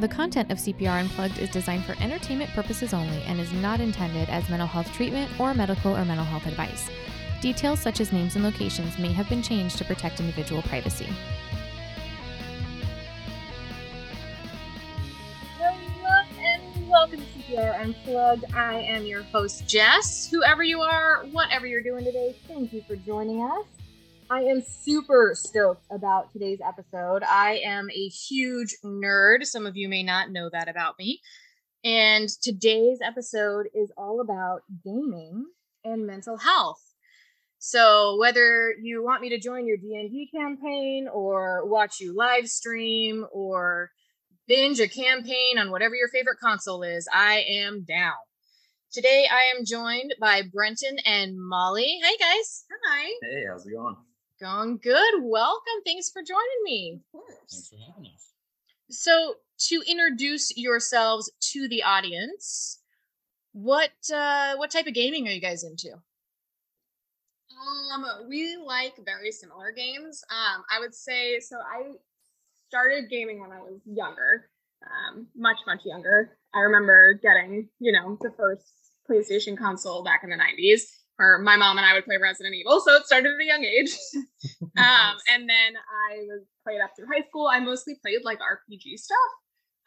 The 0.00 0.08
content 0.08 0.50
of 0.50 0.58
CPR 0.58 0.98
Unplugged 1.02 1.38
is 1.38 1.48
designed 1.50 1.84
for 1.84 1.94
entertainment 2.02 2.50
purposes 2.50 2.92
only 2.92 3.22
and 3.22 3.38
is 3.38 3.52
not 3.52 3.78
intended 3.78 4.28
as 4.28 4.48
mental 4.48 4.66
health 4.66 4.92
treatment 4.92 5.30
or 5.38 5.54
medical 5.54 5.96
or 5.96 6.04
mental 6.04 6.26
health 6.26 6.46
advice. 6.46 6.90
Details 7.40 7.78
such 7.78 8.00
as 8.00 8.12
names 8.12 8.34
and 8.34 8.44
locations 8.44 8.98
may 8.98 9.12
have 9.12 9.28
been 9.28 9.40
changed 9.40 9.78
to 9.78 9.84
protect 9.84 10.18
individual 10.18 10.62
privacy. 10.62 11.06
Hello 15.58 16.24
and 16.40 16.88
welcome 16.88 17.20
to 17.20 17.54
CPR 17.54 17.80
Unplugged. 17.80 18.52
I 18.52 18.80
am 18.80 19.06
your 19.06 19.22
host, 19.22 19.68
Jess. 19.68 20.28
Whoever 20.28 20.64
you 20.64 20.80
are, 20.80 21.24
whatever 21.30 21.68
you're 21.68 21.84
doing 21.84 22.04
today, 22.04 22.34
thank 22.48 22.72
you 22.72 22.82
for 22.88 22.96
joining 22.96 23.42
us. 23.42 23.64
I 24.30 24.40
am 24.40 24.62
super 24.62 25.32
stoked 25.34 25.84
about 25.90 26.32
today's 26.32 26.60
episode. 26.66 27.22
I 27.22 27.60
am 27.64 27.90
a 27.90 28.08
huge 28.08 28.74
nerd. 28.82 29.44
Some 29.44 29.66
of 29.66 29.76
you 29.76 29.88
may 29.88 30.02
not 30.02 30.30
know 30.30 30.48
that 30.50 30.68
about 30.68 30.98
me. 30.98 31.20
And 31.84 32.28
today's 32.40 33.00
episode 33.04 33.66
is 33.74 33.92
all 33.98 34.20
about 34.22 34.62
gaming 34.82 35.44
and 35.84 36.06
mental 36.06 36.38
health. 36.38 36.80
So 37.58 38.16
whether 38.18 38.74
you 38.82 39.04
want 39.04 39.20
me 39.20 39.28
to 39.28 39.38
join 39.38 39.66
your 39.66 39.76
D&D 39.76 40.30
campaign 40.34 41.06
or 41.12 41.66
watch 41.66 42.00
you 42.00 42.14
live 42.16 42.48
stream 42.48 43.26
or 43.30 43.90
binge 44.48 44.80
a 44.80 44.88
campaign 44.88 45.58
on 45.58 45.70
whatever 45.70 45.94
your 45.94 46.08
favorite 46.08 46.38
console 46.42 46.82
is, 46.82 47.06
I 47.12 47.44
am 47.46 47.84
down. 47.86 48.14
Today 48.90 49.26
I 49.30 49.56
am 49.56 49.66
joined 49.66 50.14
by 50.18 50.42
Brenton 50.50 50.96
and 51.04 51.36
Molly. 51.38 52.00
Hey 52.02 52.16
guys. 52.18 52.64
Hi. 52.88 53.10
Hey, 53.22 53.44
how's 53.50 53.66
it 53.66 53.72
going? 53.72 53.96
Going 54.40 54.78
good. 54.78 55.14
Welcome. 55.22 55.82
Thanks 55.86 56.10
for 56.10 56.22
joining 56.22 56.62
me. 56.64 57.00
Of 57.04 57.12
course. 57.12 57.34
Thanks 57.50 57.68
for 57.68 57.76
having 57.76 58.10
us. 58.12 58.30
So, 58.90 59.36
to 59.68 59.82
introduce 59.86 60.56
yourselves 60.56 61.30
to 61.52 61.68
the 61.68 61.82
audience, 61.84 62.80
what 63.52 63.92
uh, 64.12 64.56
what 64.56 64.70
type 64.70 64.86
of 64.86 64.94
gaming 64.94 65.28
are 65.28 65.30
you 65.30 65.40
guys 65.40 65.62
into? 65.62 65.92
Um, 67.94 68.04
we 68.28 68.56
like 68.56 68.94
very 69.04 69.30
similar 69.30 69.70
games. 69.70 70.22
Um, 70.30 70.64
I 70.74 70.80
would 70.80 70.94
say 70.94 71.38
so. 71.38 71.56
I 71.56 71.92
started 72.68 73.08
gaming 73.08 73.40
when 73.40 73.52
I 73.52 73.60
was 73.60 73.80
younger, 73.86 74.50
um, 74.84 75.28
much 75.36 75.58
much 75.66 75.80
younger. 75.84 76.36
I 76.52 76.60
remember 76.60 77.14
getting, 77.22 77.68
you 77.78 77.92
know, 77.92 78.18
the 78.20 78.32
first 78.36 78.64
PlayStation 79.08 79.56
console 79.56 80.02
back 80.02 80.22
in 80.24 80.30
the 80.30 80.36
'90s, 80.36 80.82
where 81.16 81.38
my 81.38 81.56
mom 81.56 81.78
and 81.78 81.86
I 81.86 81.94
would 81.94 82.04
play 82.04 82.16
Resident 82.16 82.54
Evil. 82.54 82.80
So 82.80 82.94
it 82.94 83.06
started 83.06 83.32
at 83.32 83.40
a 83.40 83.44
young 83.44 83.64
age. 83.64 83.96
um, 84.76 85.16
and 85.32 85.48
then 85.48 85.74
I 85.76 86.24
was 86.28 86.42
played 86.64 86.80
up 86.80 86.90
through 86.96 87.06
high 87.06 87.26
school. 87.28 87.46
I 87.46 87.60
mostly 87.60 87.96
played 88.02 88.24
like 88.24 88.38
RPG 88.38 88.98
stuff. 88.98 89.18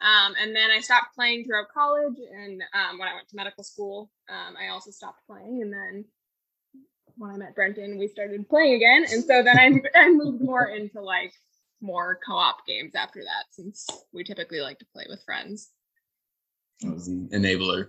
Um, 0.00 0.34
and 0.40 0.54
then 0.54 0.70
I 0.70 0.80
stopped 0.80 1.14
playing 1.14 1.44
throughout 1.44 1.66
college, 1.74 2.14
and 2.32 2.62
um, 2.72 3.00
when 3.00 3.08
I 3.08 3.14
went 3.14 3.28
to 3.30 3.36
medical 3.36 3.64
school, 3.64 4.12
um, 4.30 4.54
I 4.56 4.68
also 4.68 4.92
stopped 4.92 5.26
playing. 5.26 5.60
And 5.62 5.72
then 5.72 6.04
when 7.16 7.32
I 7.32 7.36
met 7.36 7.56
Brenton, 7.56 7.98
we 7.98 8.06
started 8.06 8.48
playing 8.48 8.74
again. 8.74 9.06
And 9.10 9.24
so 9.24 9.42
then 9.42 9.58
I, 9.58 9.80
I 9.98 10.10
moved 10.12 10.40
more 10.40 10.66
into 10.66 11.00
like 11.00 11.32
more 11.80 12.20
co-op 12.24 12.64
games 12.66 12.94
after 12.94 13.20
that, 13.20 13.46
since 13.50 13.86
we 14.12 14.22
typically 14.22 14.60
like 14.60 14.78
to 14.78 14.86
play 14.94 15.06
with 15.08 15.22
friends. 15.24 15.70
I 16.86 16.90
was 16.90 17.06
the 17.06 17.28
enabler. 17.32 17.88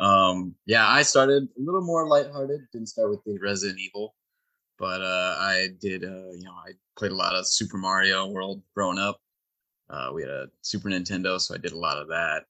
Um, 0.00 0.54
yeah, 0.66 0.88
I 0.88 1.02
started 1.02 1.44
a 1.44 1.60
little 1.60 1.82
more 1.82 2.06
lighthearted. 2.06 2.60
Didn't 2.72 2.88
start 2.88 3.10
with 3.10 3.22
the 3.24 3.38
Resident 3.38 3.80
Evil, 3.80 4.14
but 4.78 5.02
uh, 5.02 5.36
I 5.38 5.68
did. 5.80 6.04
Uh, 6.04 6.32
you 6.32 6.44
know, 6.44 6.52
I 6.52 6.72
played 6.96 7.12
a 7.12 7.16
lot 7.16 7.34
of 7.34 7.46
Super 7.46 7.78
Mario 7.78 8.28
World 8.28 8.62
growing 8.74 8.98
up. 8.98 9.20
Uh, 9.90 10.10
we 10.14 10.22
had 10.22 10.30
a 10.30 10.46
Super 10.62 10.88
Nintendo, 10.88 11.40
so 11.40 11.54
I 11.54 11.58
did 11.58 11.72
a 11.72 11.78
lot 11.78 11.98
of 11.98 12.08
that. 12.08 12.44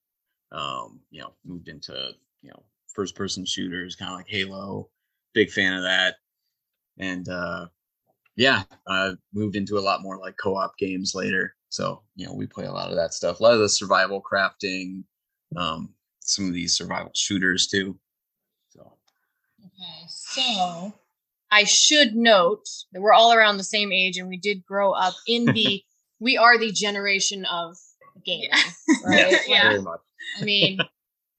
Um, 0.51 1.01
you 1.11 1.21
know, 1.21 1.35
moved 1.45 1.69
into 1.69 2.13
you 2.43 2.51
know 2.51 2.63
first 2.95 3.15
person 3.15 3.45
shooters, 3.45 3.97
kind 3.97 4.11
of 4.11 4.19
like 4.19 4.29
Halo. 4.29 4.91
Big 5.35 5.51
fan 5.51 5.75
of 5.75 5.83
that, 5.85 6.17
and 6.99 7.29
uh, 7.29 7.67
yeah, 8.37 8.65
I 8.87 9.13
moved 9.33 9.57
into 9.57 9.79
a 9.79 9.81
lot 9.81 10.03
more 10.03 10.19
like 10.19 10.37
co-op 10.43 10.77
games 10.79 11.15
later. 11.15 11.55
So 11.71 12.03
you 12.17 12.27
know, 12.27 12.33
we 12.33 12.47
play 12.47 12.67
a 12.67 12.73
lot 12.73 12.91
of 12.91 12.97
that 12.97 13.15
stuff. 13.15 13.41
A 13.41 13.43
lot 13.43 13.55
of 13.55 13.61
the 13.61 13.69
survival 13.69 14.23
crafting, 14.23 15.05
um, 15.57 15.95
some 16.29 16.47
of 16.47 16.55
these 16.55 16.77
survival 16.77 17.13
shooters 17.15 17.67
too. 17.67 17.99
So 18.69 18.93
Okay, 19.65 20.07
so 20.09 20.95
I 21.51 21.65
should 21.65 22.15
note 22.15 22.69
that 22.93 23.01
we're 23.01 23.13
all 23.13 23.33
around 23.33 23.57
the 23.57 23.65
same 23.65 23.93
age, 23.93 24.19
and 24.19 24.29
we 24.29 24.37
did 24.37 24.65
grow 24.65 24.93
up 24.93 25.15
in 25.27 25.47
the. 25.47 25.83
we 26.21 26.37
are 26.37 26.59
the 26.59 26.73
generation 26.73 27.45
of 27.45 27.77
gaming, 28.25 28.51
right? 29.05 29.37
Yeah. 29.47 29.69
very 29.71 29.83
much. 29.83 30.01
I 30.41 30.45
mean, 30.45 30.79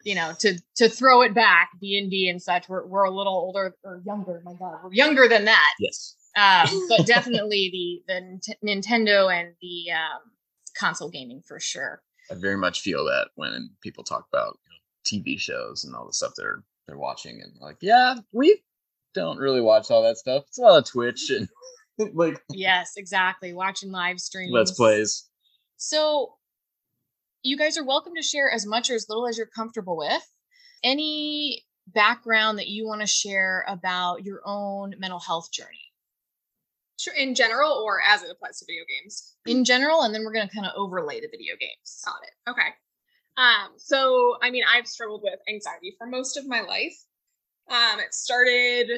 you 0.04 0.16
know, 0.16 0.34
to 0.40 0.58
to 0.78 0.90
throw 0.90 1.22
it 1.22 1.34
back, 1.34 1.72
D 1.80 1.98
and 1.98 2.10
D 2.10 2.30
and 2.30 2.42
such. 2.42 2.68
We're 2.68 2.86
we're 2.86 3.04
a 3.04 3.12
little 3.12 3.34
older 3.34 3.76
or 3.84 4.02
younger. 4.06 4.42
My 4.44 4.54
God, 4.54 4.80
we're 4.84 4.94
younger 4.94 5.28
than 5.28 5.46
that. 5.46 5.74
Yes. 5.80 6.16
Um, 6.38 6.88
but 6.90 7.06
definitely 7.06 8.02
the 8.08 8.14
the 8.14 8.22
Nint- 8.22 8.82
Nintendo 8.84 9.32
and 9.34 9.54
the 9.62 9.92
um, 9.92 10.32
console 10.78 11.10
gaming 11.10 11.42
for 11.46 11.60
sure. 11.60 12.02
I 12.32 12.36
very 12.36 12.58
much 12.58 12.82
feel 12.82 13.06
that 13.06 13.30
when 13.36 13.72
people 13.82 14.04
talk 14.04 14.28
about 14.32 14.58
TV 15.12 15.40
shows 15.40 15.84
and 15.84 15.96
all 15.96 16.06
the 16.06 16.14
stuff 16.14 16.34
they're 16.38 16.64
they're 16.88 16.98
watching, 16.98 17.42
and 17.42 17.52
like, 17.62 17.78
yeah, 17.82 18.16
we 18.32 18.62
don't 19.14 19.38
really 19.38 19.62
watch 19.62 19.92
all 19.92 20.04
that 20.04 20.18
stuff. 20.18 20.44
It's 20.48 20.58
a 20.58 20.62
lot 20.62 20.78
of 20.80 20.86
Twitch 20.86 21.30
and 21.30 21.48
like 22.16 22.42
Yes, 22.52 22.94
exactly. 22.98 23.54
Watching 23.54 23.92
live 23.92 24.20
streams. 24.20 24.52
let's 24.54 24.72
plays. 24.72 25.28
So, 25.78 26.34
you 27.44 27.58
guys 27.58 27.78
are 27.78 27.86
welcome 27.86 28.14
to 28.16 28.22
share 28.22 28.52
as 28.52 28.66
much 28.66 28.90
or 28.90 28.96
as 28.96 29.08
little 29.10 29.28
as 29.28 29.38
you're 29.38 29.48
comfortable 29.48 29.98
with. 29.98 30.22
Any 30.84 31.64
background 31.88 32.58
that 32.60 32.68
you 32.68 32.86
want 32.88 33.02
to 33.02 33.08
share 33.08 33.66
about 33.68 34.24
your 34.24 34.42
own 34.46 34.94
mental 35.00 35.20
health 35.20 35.52
journey 35.52 35.92
Sure, 37.00 37.14
in 37.16 37.34
general 37.34 37.72
or 37.72 38.00
as 38.06 38.22
it 38.24 38.30
applies 38.30 38.60
to 38.60 38.66
video 38.68 38.84
games. 38.88 39.36
in 39.46 39.64
general, 39.66 40.02
and 40.04 40.14
then 40.14 40.24
we're 40.24 40.34
going 40.34 40.48
to 40.48 40.54
kind 40.54 40.68
of 40.68 40.74
overlay 40.76 41.20
the 41.22 41.28
video 41.32 41.56
games. 41.60 42.02
Got 42.06 42.16
it. 42.24 42.50
Okay. 42.52 42.70
Um, 43.40 43.72
so 43.78 44.36
I 44.42 44.52
mean, 44.52 44.64
I've 44.70 44.86
struggled 44.86 45.22
with 45.24 45.40
anxiety 45.48 45.96
for 45.98 46.06
most 46.06 46.36
of 46.36 46.46
my 46.46 46.60
life. 46.62 46.98
Um, 47.72 48.00
it 48.00 48.14
started 48.14 48.90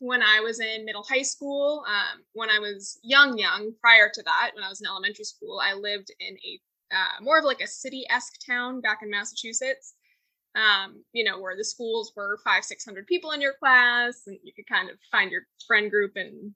when 0.00 0.20
I 0.20 0.40
was 0.40 0.58
in 0.58 0.84
middle 0.84 1.04
high 1.08 1.22
school. 1.22 1.84
Um, 1.86 2.22
when 2.32 2.50
I 2.50 2.58
was 2.58 2.98
young, 3.04 3.38
young, 3.38 3.72
prior 3.80 4.10
to 4.12 4.22
that, 4.24 4.50
when 4.54 4.64
I 4.64 4.68
was 4.68 4.80
in 4.80 4.88
elementary 4.88 5.24
school, 5.24 5.60
I 5.62 5.74
lived 5.74 6.10
in 6.18 6.34
a 6.34 6.60
uh, 6.94 7.22
more 7.22 7.38
of 7.38 7.44
like 7.44 7.60
a 7.60 7.66
city-esque 7.66 8.34
town 8.44 8.80
back 8.80 8.98
in 9.02 9.10
Massachusetts. 9.10 9.94
Um, 10.56 11.04
you 11.12 11.24
know, 11.24 11.40
where 11.40 11.56
the 11.56 11.64
schools 11.64 12.12
were 12.16 12.38
five, 12.44 12.64
six 12.64 12.84
hundred 12.84 13.06
people 13.06 13.30
in 13.30 13.40
your 13.40 13.54
class, 13.54 14.22
and 14.26 14.38
you 14.42 14.52
could 14.54 14.66
kind 14.66 14.90
of 14.90 14.96
find 15.10 15.30
your 15.30 15.42
friend 15.66 15.90
group 15.90 16.12
and 16.16 16.52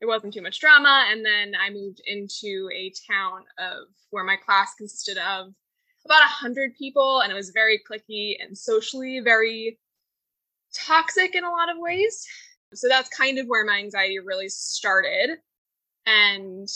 it 0.00 0.06
wasn't 0.06 0.34
too 0.34 0.42
much 0.42 0.60
drama. 0.60 1.06
And 1.10 1.24
then 1.24 1.52
I 1.58 1.70
moved 1.70 2.02
into 2.06 2.68
a 2.74 2.92
town 3.10 3.44
of 3.58 3.88
where 4.10 4.24
my 4.24 4.36
class 4.36 4.74
consisted 4.76 5.18
of 5.18 5.52
about 6.04 6.22
a 6.22 6.28
hundred 6.28 6.74
people, 6.76 7.20
and 7.20 7.32
it 7.32 7.34
was 7.34 7.50
very 7.50 7.80
clicky 7.88 8.36
and 8.40 8.56
socially 8.56 9.20
very 9.20 9.78
toxic 10.74 11.34
in 11.34 11.44
a 11.44 11.50
lot 11.50 11.70
of 11.70 11.76
ways. 11.78 12.26
So 12.74 12.88
that's 12.88 13.08
kind 13.08 13.38
of 13.38 13.46
where 13.46 13.64
my 13.64 13.78
anxiety 13.78 14.18
really 14.18 14.48
started. 14.48 15.38
And 16.06 16.68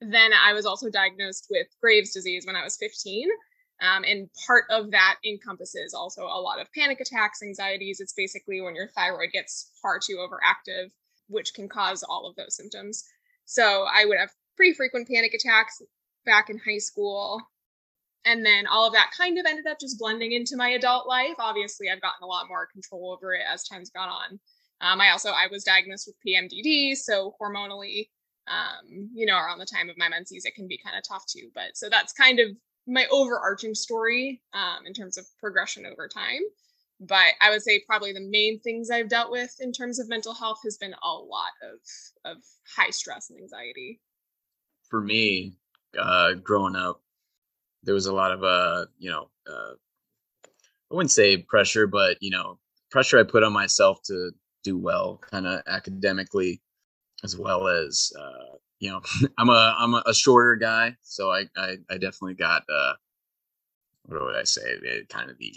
then 0.00 0.32
I 0.32 0.52
was 0.52 0.66
also 0.66 0.90
diagnosed 0.90 1.46
with 1.50 1.68
Graves' 1.80 2.12
disease 2.12 2.44
when 2.46 2.56
I 2.56 2.64
was 2.64 2.76
15. 2.76 3.28
Um, 3.80 4.04
and 4.04 4.28
part 4.46 4.64
of 4.70 4.90
that 4.92 5.16
encompasses 5.24 5.94
also 5.94 6.22
a 6.22 6.40
lot 6.40 6.60
of 6.60 6.72
panic 6.72 7.00
attacks, 7.00 7.42
anxieties. 7.42 8.00
It's 8.00 8.12
basically 8.12 8.60
when 8.60 8.76
your 8.76 8.88
thyroid 8.88 9.30
gets 9.32 9.72
far 9.80 9.98
too 9.98 10.16
overactive, 10.16 10.90
which 11.28 11.54
can 11.54 11.68
cause 11.68 12.02
all 12.02 12.26
of 12.26 12.36
those 12.36 12.56
symptoms. 12.56 13.04
So 13.44 13.86
I 13.92 14.04
would 14.04 14.18
have 14.18 14.30
pretty 14.56 14.74
frequent 14.74 15.08
panic 15.08 15.34
attacks 15.34 15.82
back 16.24 16.48
in 16.48 16.58
high 16.58 16.78
school. 16.78 17.40
And 18.24 18.46
then 18.46 18.66
all 18.66 18.86
of 18.86 18.92
that 18.92 19.10
kind 19.16 19.38
of 19.38 19.46
ended 19.46 19.66
up 19.66 19.80
just 19.80 19.98
blending 19.98 20.32
into 20.32 20.56
my 20.56 20.70
adult 20.70 21.08
life. 21.08 21.34
Obviously, 21.38 21.90
I've 21.90 22.00
gotten 22.00 22.22
a 22.22 22.26
lot 22.26 22.48
more 22.48 22.68
control 22.72 23.12
over 23.12 23.34
it 23.34 23.42
as 23.52 23.64
time's 23.64 23.90
gone 23.90 24.08
on. 24.08 24.38
Um, 24.80 25.00
I 25.00 25.10
also 25.10 25.30
I 25.30 25.46
was 25.50 25.64
diagnosed 25.64 26.08
with 26.08 26.16
PMDD, 26.26 26.96
so 26.96 27.34
hormonally, 27.40 28.08
um, 28.48 29.10
you 29.14 29.26
know, 29.26 29.36
around 29.36 29.58
the 29.58 29.66
time 29.66 29.88
of 29.88 29.96
my 29.96 30.08
menses, 30.08 30.44
it 30.44 30.54
can 30.54 30.66
be 30.66 30.78
kind 30.84 30.96
of 30.96 31.02
tough 31.08 31.24
too. 31.26 31.50
But 31.54 31.76
so 31.76 31.88
that's 31.88 32.12
kind 32.12 32.40
of 32.40 32.48
my 32.86 33.06
overarching 33.10 33.74
story 33.74 34.42
um, 34.52 34.86
in 34.86 34.92
terms 34.92 35.16
of 35.16 35.26
progression 35.38 35.86
over 35.86 36.08
time. 36.08 36.40
But 37.00 37.34
I 37.40 37.50
would 37.50 37.62
say 37.62 37.82
probably 37.86 38.12
the 38.12 38.28
main 38.28 38.60
things 38.60 38.90
I've 38.90 39.08
dealt 39.08 39.30
with 39.30 39.54
in 39.60 39.72
terms 39.72 39.98
of 39.98 40.08
mental 40.08 40.34
health 40.34 40.58
has 40.64 40.76
been 40.76 40.94
a 41.02 41.12
lot 41.12 41.52
of 41.62 41.78
of 42.24 42.38
high 42.76 42.90
stress 42.90 43.30
and 43.30 43.38
anxiety. 43.40 44.00
For 44.88 45.00
me, 45.00 45.54
uh, 45.98 46.34
growing 46.34 46.76
up, 46.76 47.02
there 47.82 47.94
was 47.94 48.06
a 48.06 48.14
lot 48.14 48.32
of 48.32 48.44
uh, 48.44 48.86
you 48.98 49.10
know, 49.10 49.28
uh, 49.48 49.74
I 50.90 50.94
wouldn't 50.94 51.10
say 51.10 51.38
pressure, 51.38 51.86
but 51.86 52.18
you 52.20 52.30
know, 52.30 52.58
pressure 52.90 53.18
I 53.18 53.24
put 53.24 53.42
on 53.42 53.52
myself 53.52 54.02
to 54.04 54.32
do 54.62 54.78
well, 54.78 55.18
kind 55.30 55.46
of 55.46 55.62
academically. 55.66 56.60
as 57.24 57.36
well 57.36 57.68
as 57.68 58.12
uh, 58.18 58.56
you 58.78 58.90
know, 58.90 59.00
I'm 59.38 59.48
a 59.48 59.74
I'm 59.78 59.94
a, 59.94 60.14
shorter 60.14 60.56
guy, 60.56 60.96
so 61.02 61.30
I, 61.30 61.46
I 61.56 61.78
I, 61.90 61.98
definitely 61.98 62.34
got 62.34 62.62
uh, 62.72 62.94
what 64.06 64.22
would 64.22 64.36
I 64.36 64.44
say? 64.44 64.62
It 64.64 65.08
kind 65.08 65.30
of 65.30 65.38
the 65.38 65.54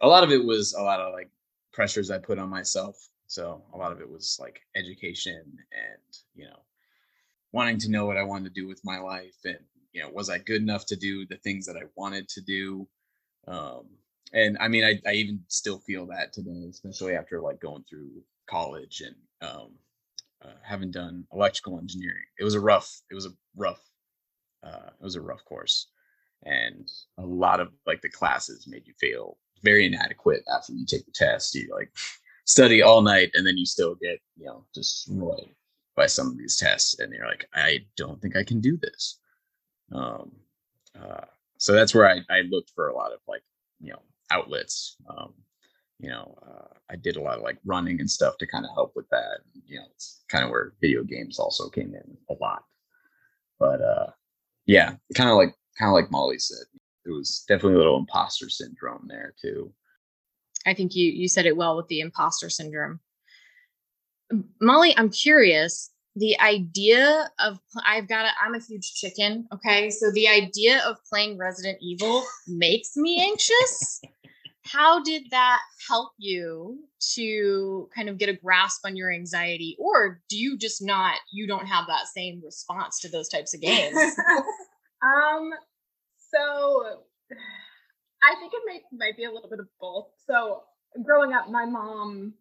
a 0.00 0.08
lot 0.08 0.24
of 0.24 0.30
it 0.30 0.44
was 0.44 0.74
a 0.74 0.82
lot 0.82 1.00
of 1.00 1.12
like 1.12 1.30
pressures 1.72 2.10
I 2.10 2.18
put 2.18 2.38
on 2.38 2.48
myself. 2.48 2.96
So 3.28 3.62
a 3.74 3.76
lot 3.76 3.92
of 3.92 4.00
it 4.00 4.08
was 4.08 4.38
like 4.40 4.60
education 4.76 5.42
and 5.72 6.18
you 6.34 6.44
know 6.44 6.60
wanting 7.52 7.78
to 7.78 7.90
know 7.90 8.06
what 8.06 8.16
I 8.16 8.22
wanted 8.22 8.54
to 8.54 8.60
do 8.60 8.68
with 8.68 8.84
my 8.84 8.98
life 8.98 9.36
and 9.44 9.58
you 9.96 10.02
know 10.02 10.10
was 10.10 10.28
I 10.28 10.36
good 10.36 10.60
enough 10.60 10.84
to 10.86 10.96
do 10.96 11.26
the 11.26 11.38
things 11.38 11.64
that 11.64 11.76
I 11.76 11.84
wanted 11.96 12.28
to 12.28 12.42
do. 12.42 12.86
Um, 13.48 13.86
and 14.34 14.58
I 14.60 14.68
mean 14.68 14.84
I, 14.84 15.00
I 15.08 15.14
even 15.14 15.40
still 15.48 15.78
feel 15.78 16.06
that 16.08 16.34
today, 16.34 16.66
especially 16.68 17.14
after 17.16 17.40
like 17.40 17.60
going 17.60 17.82
through 17.88 18.10
college 18.46 19.00
and 19.00 19.16
um, 19.40 19.70
uh, 20.44 20.58
having 20.62 20.90
done 20.90 21.24
electrical 21.32 21.78
engineering. 21.78 22.26
It 22.38 22.44
was 22.44 22.54
a 22.54 22.60
rough. 22.60 22.94
It 23.10 23.14
was 23.14 23.24
a 23.24 23.30
rough. 23.56 23.80
Uh, 24.62 24.90
it 25.00 25.02
was 25.02 25.16
a 25.16 25.22
rough 25.22 25.42
course, 25.46 25.88
and 26.44 26.86
a 27.16 27.24
lot 27.24 27.60
of 27.60 27.68
like 27.86 28.02
the 28.02 28.10
classes 28.10 28.66
made 28.68 28.86
you 28.86 28.92
feel 29.00 29.38
very 29.62 29.86
inadequate 29.86 30.42
after 30.54 30.74
you 30.74 30.84
take 30.84 31.06
the 31.06 31.12
test. 31.12 31.54
You 31.54 31.68
like 31.74 31.90
study 32.44 32.82
all 32.82 33.00
night, 33.00 33.30
and 33.32 33.46
then 33.46 33.56
you 33.56 33.64
still 33.64 33.94
get 33.94 34.18
you 34.36 34.44
know 34.44 34.66
destroyed 34.74 35.54
by 35.96 36.06
some 36.06 36.26
of 36.26 36.36
these 36.36 36.58
tests, 36.58 36.98
and 36.98 37.14
you're 37.14 37.26
like, 37.26 37.48
I 37.54 37.86
don't 37.96 38.20
think 38.20 38.36
I 38.36 38.44
can 38.44 38.60
do 38.60 38.76
this. 38.76 39.20
Um, 39.92 40.32
uh, 41.00 41.24
so 41.58 41.72
that's 41.72 41.94
where 41.94 42.08
I, 42.08 42.20
I 42.30 42.42
looked 42.42 42.72
for 42.74 42.88
a 42.88 42.94
lot 42.94 43.12
of 43.12 43.20
like 43.28 43.42
you 43.80 43.92
know 43.92 44.02
outlets. 44.30 44.96
Um, 45.08 45.34
you 45.98 46.10
know, 46.10 46.36
uh, 46.46 46.74
I 46.90 46.96
did 46.96 47.16
a 47.16 47.22
lot 47.22 47.38
of 47.38 47.42
like 47.42 47.58
running 47.64 48.00
and 48.00 48.10
stuff 48.10 48.36
to 48.38 48.46
kind 48.46 48.64
of 48.64 48.70
help 48.74 48.92
with 48.94 49.08
that. 49.10 49.40
You 49.66 49.78
know, 49.78 49.86
it's 49.94 50.22
kind 50.28 50.44
of 50.44 50.50
where 50.50 50.74
video 50.80 51.02
games 51.02 51.38
also 51.38 51.68
came 51.68 51.94
in 51.94 52.16
a 52.28 52.34
lot. 52.40 52.64
But 53.58 53.80
uh, 53.80 54.06
yeah, 54.66 54.94
kind 55.14 55.30
of 55.30 55.36
like 55.36 55.54
kind 55.78 55.88
of 55.88 55.94
like 55.94 56.10
Molly 56.10 56.38
said, 56.38 56.66
it 57.06 57.10
was 57.10 57.44
definitely 57.48 57.76
a 57.76 57.78
little 57.78 57.98
imposter 57.98 58.50
syndrome 58.50 59.06
there 59.08 59.34
too. 59.40 59.72
I 60.66 60.74
think 60.74 60.94
you 60.94 61.10
you 61.10 61.28
said 61.28 61.46
it 61.46 61.56
well 61.56 61.76
with 61.76 61.88
the 61.88 62.00
imposter 62.00 62.50
syndrome. 62.50 63.00
Molly, 64.60 64.94
I'm 64.96 65.10
curious. 65.10 65.90
The 66.16 66.38
idea 66.40 67.30
of 67.38 67.58
I've 67.84 68.08
got 68.08 68.24
a 68.24 68.30
I'm 68.42 68.54
a 68.54 68.58
huge 68.58 68.94
chicken. 68.94 69.46
Okay, 69.52 69.90
so 69.90 70.10
the 70.10 70.28
idea 70.28 70.82
of 70.86 70.96
playing 71.08 71.36
Resident 71.36 71.78
Evil 71.80 72.24
makes 72.46 72.96
me 72.96 73.22
anxious. 73.22 74.00
How 74.64 75.00
did 75.02 75.30
that 75.30 75.60
help 75.88 76.10
you 76.18 76.80
to 77.14 77.88
kind 77.94 78.08
of 78.08 78.18
get 78.18 78.28
a 78.28 78.32
grasp 78.32 78.80
on 78.84 78.96
your 78.96 79.12
anxiety? 79.12 79.76
Or 79.78 80.20
do 80.28 80.36
you 80.36 80.58
just 80.58 80.82
not 80.82 81.14
you 81.32 81.46
don't 81.46 81.66
have 81.66 81.86
that 81.86 82.06
same 82.08 82.42
response 82.44 82.98
to 83.00 83.08
those 83.08 83.28
types 83.28 83.54
of 83.54 83.60
games? 83.60 83.96
Um 85.02 85.50
so 86.30 87.02
i 88.22 88.34
think 88.40 88.52
it 88.54 88.62
might 88.66 88.82
might 88.92 89.16
be 89.16 89.24
a 89.24 89.30
little 89.30 89.48
bit 89.48 89.60
of 89.60 89.66
both. 89.80 90.08
So 90.26 90.62
growing 91.04 91.32
up 91.32 91.50
my 91.50 91.66
mom 91.66 92.34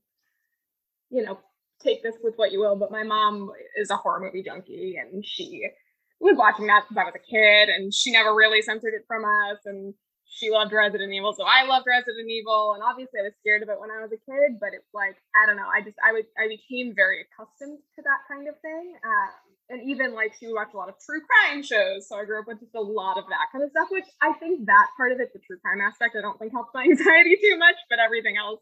you 1.10 1.24
know 1.24 1.38
take 1.86 2.04
this 2.04 2.16
with 2.24 2.34
what 2.38 2.52
you 2.52 2.60
will 2.60 2.76
but 2.76 2.92
my 2.92 3.04
mom 3.04 3.52
is 3.78 3.90
a 3.90 3.96
horror 3.96 4.20
movie 4.20 4.44
junkie 4.44 4.98
and 5.00 5.26
she 5.26 5.68
was 6.20 6.36
watching 6.38 6.68
that 6.68 6.84
since 6.88 6.98
i 6.98 7.04
was 7.04 7.14
a 7.16 7.32
kid 7.32 7.70
and 7.70 7.94
she 7.94 8.12
never 8.12 8.34
really 8.34 8.62
censored 8.62 8.94
it 8.94 9.04
from 9.08 9.24
us 9.24 9.60
and 9.66 9.94
she 10.36 10.50
loved 10.50 10.74
Resident 10.74 11.14
Evil, 11.14 11.34
so 11.34 11.46
I 11.46 11.64
loved 11.64 11.86
Resident 11.88 12.28
Evil, 12.30 12.74
and 12.74 12.84
obviously 12.84 13.22
I 13.22 13.24
was 13.24 13.34
scared 13.40 13.64
of 13.64 13.70
it 13.70 13.80
when 13.80 13.92
I 13.92 14.02
was 14.02 14.12
a 14.12 14.20
kid. 14.20 14.60
But 14.60 14.74
it's 14.74 14.92
like 14.94 15.16
I 15.32 15.46
don't 15.46 15.56
know, 15.56 15.70
I 15.70 15.82
just 15.82 15.98
I 16.04 16.12
would 16.12 16.26
I 16.38 16.50
became 16.50 16.94
very 16.96 17.24
accustomed 17.24 17.80
to 17.96 18.02
that 18.04 18.26
kind 18.28 18.50
of 18.50 18.60
thing, 18.60 18.98
um, 19.06 19.32
and 19.70 19.80
even 19.88 20.14
like 20.14 20.34
she 20.36 20.48
would 20.48 20.60
watch 20.60 20.74
a 20.74 20.78
lot 20.78 20.90
of 20.90 21.00
true 21.00 21.22
crime 21.24 21.64
shows, 21.64 22.10
so 22.10 22.18
I 22.18 22.26
grew 22.26 22.40
up 22.40 22.48
with 22.48 22.60
just 22.60 22.76
a 22.76 22.82
lot 22.82 23.18
of 23.18 23.26
that 23.30 23.48
kind 23.54 23.64
of 23.64 23.72
stuff. 23.72 23.88
Which 23.92 24.10
I 24.22 24.34
think 24.34 24.66
that 24.66 24.88
part 24.98 25.14
of 25.14 25.20
it, 25.22 25.32
the 25.32 25.40
true 25.40 25.58
crime 25.62 25.80
aspect, 25.80 26.18
I 26.18 26.22
don't 26.22 26.38
think 26.38 26.52
helps 26.52 26.74
my 26.74 26.84
anxiety 26.90 27.38
too 27.40 27.58
much, 27.58 27.80
but 27.90 28.00
everything 28.04 28.36
else, 28.36 28.62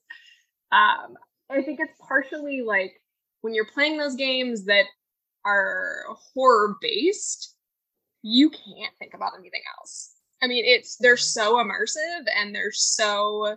um, 0.72 1.18
I 1.50 1.64
think 1.64 1.80
it's 1.82 1.98
partially 2.06 2.62
like 2.62 3.00
when 3.44 3.54
you're 3.54 3.70
playing 3.72 3.98
those 3.98 4.16
games 4.16 4.66
that 4.66 4.86
are 5.46 6.04
horror 6.34 6.76
based, 6.82 7.56
you 8.24 8.50
can't 8.50 8.94
think 9.00 9.14
about 9.14 9.34
anything 9.38 9.62
else 9.80 10.14
I 10.44 10.48
mean, 10.48 10.66
it's 10.66 10.98
they're 10.98 11.16
so 11.16 11.56
immersive 11.56 12.26
and 12.36 12.54
they're 12.54 12.74
so 12.74 13.56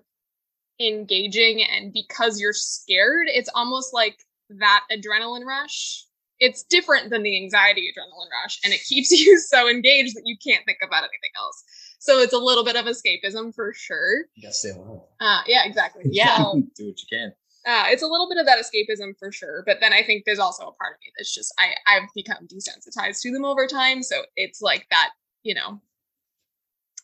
engaging 0.78 1.64
and 1.64 1.92
because 1.92 2.40
you're 2.40 2.52
scared, 2.52 3.26
it's 3.28 3.50
almost 3.56 3.92
like 3.92 4.16
that 4.50 4.84
adrenaline 4.92 5.44
rush. 5.44 6.04
It's 6.38 6.62
different 6.62 7.10
than 7.10 7.24
the 7.24 7.36
anxiety 7.42 7.90
adrenaline 7.90 8.30
rush 8.42 8.60
and 8.62 8.72
it 8.72 8.84
keeps 8.84 9.10
you 9.20 9.36
so 9.38 9.68
engaged 9.68 10.14
that 10.14 10.22
you 10.26 10.36
can't 10.46 10.64
think 10.64 10.78
about 10.86 11.02
anything 11.02 11.32
else. 11.36 11.64
So 11.98 12.20
it's 12.20 12.34
a 12.34 12.38
little 12.38 12.64
bit 12.64 12.76
of 12.76 12.84
escapism 12.84 13.52
for 13.52 13.72
sure. 13.74 14.26
You 14.36 14.42
gotta 14.42 14.54
stay 14.54 14.70
alive. 14.70 15.00
Uh, 15.18 15.40
yeah, 15.48 15.64
exactly. 15.66 16.04
Yeah. 16.12 16.36
Do 16.36 16.86
what 16.86 17.00
you 17.00 17.06
can. 17.10 17.32
Uh, 17.66 17.86
it's 17.88 18.02
a 18.02 18.06
little 18.06 18.28
bit 18.28 18.38
of 18.38 18.46
that 18.46 18.58
escapism 18.58 19.18
for 19.18 19.32
sure, 19.32 19.64
but 19.66 19.78
then 19.80 19.92
I 19.92 20.02
think 20.04 20.24
there's 20.24 20.38
also 20.38 20.62
a 20.68 20.72
part 20.74 20.94
of 20.94 21.00
me 21.00 21.12
that's 21.18 21.34
just 21.34 21.52
I 21.58 21.74
I've 21.86 22.08
become 22.14 22.46
desensitized 22.46 23.20
to 23.22 23.32
them 23.32 23.44
over 23.44 23.66
time, 23.66 24.02
so 24.02 24.22
it's 24.36 24.62
like 24.62 24.86
that 24.90 25.10
you 25.42 25.54
know 25.54 25.80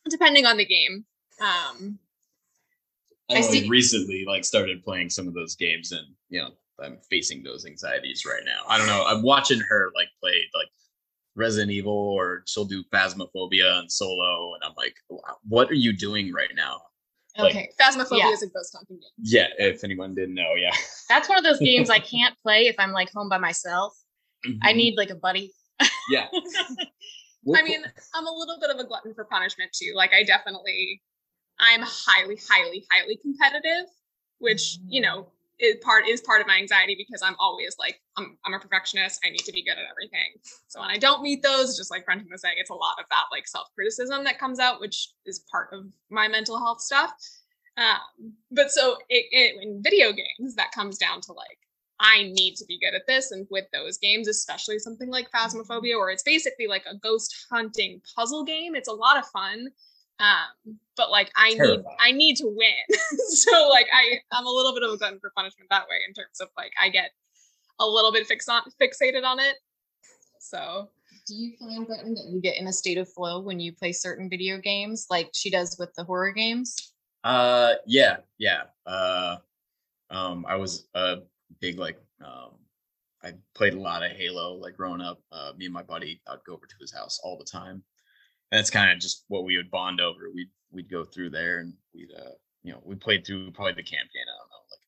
depending 0.08 0.46
on 0.46 0.56
the 0.56 0.64
game. 0.64 1.04
Um, 1.40 1.98
I, 3.30 3.38
I 3.38 3.40
see- 3.40 3.68
recently 3.68 4.24
like 4.26 4.44
started 4.44 4.84
playing 4.84 5.10
some 5.10 5.26
of 5.26 5.34
those 5.34 5.56
games, 5.56 5.92
and 5.92 6.06
you 6.28 6.40
know 6.40 6.50
I'm 6.80 6.98
facing 7.10 7.42
those 7.42 7.66
anxieties 7.66 8.24
right 8.24 8.42
now. 8.44 8.62
I 8.68 8.78
don't 8.78 8.86
know. 8.86 9.04
I'm 9.06 9.22
watching 9.22 9.60
her 9.60 9.90
like 9.96 10.08
play 10.20 10.42
like 10.54 10.68
Resident 11.34 11.72
Evil, 11.72 11.92
or 11.92 12.42
she'll 12.46 12.64
do 12.64 12.84
Phasmophobia 12.92 13.80
and 13.80 13.90
solo, 13.90 14.54
and 14.54 14.62
I'm 14.62 14.74
like, 14.76 14.94
what 15.48 15.70
are 15.70 15.74
you 15.74 15.92
doing 15.96 16.32
right 16.32 16.50
now? 16.54 16.82
Like, 17.38 17.54
okay, 17.54 17.70
Phasmophobia 17.80 18.18
yeah. 18.18 18.28
is 18.30 18.42
a 18.42 18.46
ghost 18.46 18.74
hunting 18.76 18.96
game. 18.96 19.10
Yeah, 19.22 19.46
if 19.58 19.84
anyone 19.84 20.14
didn't 20.14 20.34
know, 20.34 20.52
yeah. 20.56 20.72
That's 21.08 21.28
one 21.28 21.38
of 21.38 21.44
those 21.44 21.60
games 21.60 21.88
I 21.88 21.98
can't 21.98 22.34
play 22.42 22.66
if 22.66 22.76
I'm 22.78 22.92
like 22.92 23.10
home 23.12 23.28
by 23.28 23.38
myself. 23.38 23.94
Mm-hmm. 24.46 24.58
I 24.62 24.72
need 24.72 24.96
like 24.96 25.10
a 25.10 25.14
buddy. 25.14 25.52
yeah. 26.10 26.26
I 27.54 27.62
mean, 27.62 27.82
I'm 28.14 28.26
a 28.26 28.30
little 28.30 28.56
bit 28.60 28.70
of 28.70 28.78
a 28.78 28.84
glutton 28.84 29.14
for 29.14 29.24
punishment 29.24 29.72
too. 29.72 29.92
Like 29.96 30.12
I 30.12 30.22
definitely 30.22 31.00
I'm 31.58 31.82
highly, 31.82 32.38
highly, 32.48 32.84
highly 32.90 33.16
competitive, 33.18 33.86
which, 34.38 34.78
you 34.86 35.00
know, 35.00 35.28
is 35.62 35.76
part 35.82 36.08
is 36.08 36.20
part 36.20 36.40
of 36.40 36.46
my 36.46 36.56
anxiety 36.58 36.96
because 36.96 37.22
I'm 37.22 37.36
always 37.38 37.76
like, 37.78 38.00
I'm 38.16 38.36
I'm 38.44 38.54
a 38.54 38.58
perfectionist. 38.58 39.20
I 39.24 39.30
need 39.30 39.44
to 39.44 39.52
be 39.52 39.64
good 39.64 39.78
at 39.78 39.90
everything. 39.90 40.30
So 40.66 40.80
when 40.80 40.90
I 40.90 40.98
don't 40.98 41.22
meet 41.22 41.42
those, 41.42 41.76
just 41.76 41.90
like 41.90 42.04
Brenton 42.04 42.28
was 42.30 42.42
saying, 42.42 42.56
it's 42.58 42.70
a 42.70 42.74
lot 42.74 42.96
of 42.98 43.06
that 43.10 43.24
like 43.30 43.46
self-criticism 43.46 44.24
that 44.24 44.38
comes 44.38 44.58
out, 44.58 44.80
which 44.80 45.10
is 45.24 45.44
part 45.50 45.68
of 45.72 45.86
my 46.10 46.28
mental 46.28 46.58
health 46.58 46.80
stuff. 46.80 47.12
Um, 47.78 48.34
but 48.50 48.70
so 48.70 48.98
it, 49.08 49.26
it, 49.30 49.62
in 49.62 49.82
video 49.82 50.12
games, 50.12 50.56
that 50.56 50.72
comes 50.72 50.98
down 50.98 51.20
to 51.22 51.32
like 51.32 51.58
I 52.00 52.24
need 52.24 52.56
to 52.56 52.64
be 52.66 52.80
good 52.80 52.94
at 52.94 53.06
this. 53.06 53.30
And 53.30 53.46
with 53.50 53.66
those 53.72 53.96
games, 53.98 54.26
especially 54.26 54.78
something 54.80 55.08
like 55.08 55.30
Phasmophobia, 55.30 55.96
where 55.98 56.10
it's 56.10 56.24
basically 56.24 56.66
like 56.66 56.84
a 56.90 56.96
ghost 56.96 57.46
hunting 57.50 58.02
puzzle 58.16 58.44
game, 58.44 58.74
it's 58.74 58.88
a 58.88 58.92
lot 58.92 59.16
of 59.16 59.26
fun. 59.26 59.68
Um, 60.18 60.78
but 60.96 61.10
like 61.10 61.30
I 61.36 61.54
Terrifying. 61.54 61.78
need 61.78 61.86
I 61.98 62.12
need 62.12 62.36
to 62.36 62.46
win. 62.46 62.98
so 63.28 63.68
like 63.68 63.86
I 63.92 64.18
I'm 64.32 64.46
a 64.46 64.50
little 64.50 64.74
bit 64.74 64.82
of 64.82 64.92
a 64.92 64.96
glutton 64.96 65.18
for 65.20 65.32
punishment 65.36 65.68
that 65.70 65.84
way 65.88 65.96
in 66.06 66.14
terms 66.14 66.40
of 66.40 66.48
like 66.56 66.72
I 66.80 66.88
get 66.88 67.10
a 67.80 67.86
little 67.86 68.12
bit 68.12 68.26
fix 68.26 68.48
on, 68.48 68.62
fixated 68.80 69.24
on 69.24 69.40
it. 69.40 69.56
So 70.38 70.90
do 71.26 71.34
you 71.34 71.52
find 71.58 71.86
Brenton 71.86 72.14
that 72.14 72.26
you 72.28 72.40
get 72.40 72.56
in 72.56 72.66
a 72.66 72.72
state 72.72 72.98
of 72.98 73.08
flow 73.12 73.40
when 73.40 73.58
you 73.58 73.72
play 73.72 73.92
certain 73.92 74.28
video 74.28 74.58
games 74.58 75.06
like 75.10 75.30
she 75.32 75.50
does 75.50 75.76
with 75.78 75.92
the 75.94 76.04
horror 76.04 76.32
games? 76.32 76.92
Uh 77.24 77.74
yeah, 77.86 78.18
yeah. 78.38 78.64
Uh 78.86 79.36
um 80.10 80.44
I 80.48 80.56
was 80.56 80.88
a 80.94 81.18
big 81.60 81.78
like 81.78 81.98
um, 82.24 82.50
I 83.24 83.32
played 83.54 83.74
a 83.74 83.80
lot 83.80 84.02
of 84.02 84.12
Halo 84.12 84.54
like 84.54 84.76
growing 84.76 85.00
up. 85.00 85.20
Uh, 85.30 85.52
me 85.56 85.66
and 85.66 85.74
my 85.74 85.82
buddy, 85.82 86.20
I'd 86.28 86.44
go 86.46 86.54
over 86.54 86.66
to 86.66 86.74
his 86.80 86.92
house 86.92 87.20
all 87.22 87.38
the 87.38 87.44
time. 87.44 87.82
That's 88.52 88.70
kind 88.70 88.92
of 88.92 89.00
just 89.00 89.24
what 89.28 89.44
we 89.44 89.56
would 89.56 89.70
bond 89.70 90.00
over. 90.00 90.30
We'd 90.32 90.50
we'd 90.70 90.90
go 90.90 91.04
through 91.04 91.30
there 91.30 91.58
and 91.58 91.72
we'd 91.94 92.12
uh 92.16 92.30
you 92.62 92.72
know 92.72 92.80
we 92.84 92.94
played 92.94 93.26
through 93.26 93.50
probably 93.50 93.72
the 93.72 93.82
campaign. 93.82 94.22
I 94.22 94.38
don't 94.38 94.50
know 94.50 94.64
like 94.70 94.80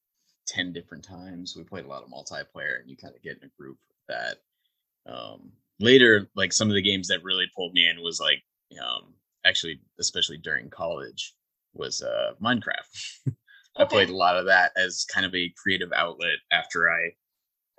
ten 0.46 0.72
different 0.72 1.02
times. 1.02 1.54
We 1.56 1.64
played 1.64 1.86
a 1.86 1.88
lot 1.88 2.04
of 2.04 2.10
multiplayer, 2.10 2.80
and 2.80 2.88
you 2.88 2.96
kind 2.96 3.14
of 3.14 3.22
get 3.22 3.38
in 3.38 3.48
a 3.48 3.60
group 3.60 3.78
that. 4.08 4.36
Um, 5.06 5.52
later, 5.80 6.30
like 6.34 6.52
some 6.52 6.68
of 6.68 6.74
the 6.74 6.82
games 6.82 7.08
that 7.08 7.22
really 7.22 7.46
pulled 7.54 7.74
me 7.74 7.88
in 7.88 8.02
was 8.02 8.20
like 8.20 8.42
um 8.82 9.14
actually 9.44 9.80
especially 10.00 10.38
during 10.38 10.70
college 10.70 11.34
was 11.74 12.02
uh 12.02 12.32
Minecraft. 12.42 13.34
I 13.76 13.84
played 13.84 14.08
a 14.08 14.16
lot 14.16 14.36
of 14.36 14.46
that 14.46 14.70
as 14.76 15.04
kind 15.12 15.26
of 15.26 15.34
a 15.34 15.52
creative 15.60 15.92
outlet 15.92 16.38
after 16.52 16.90
I 16.90 17.10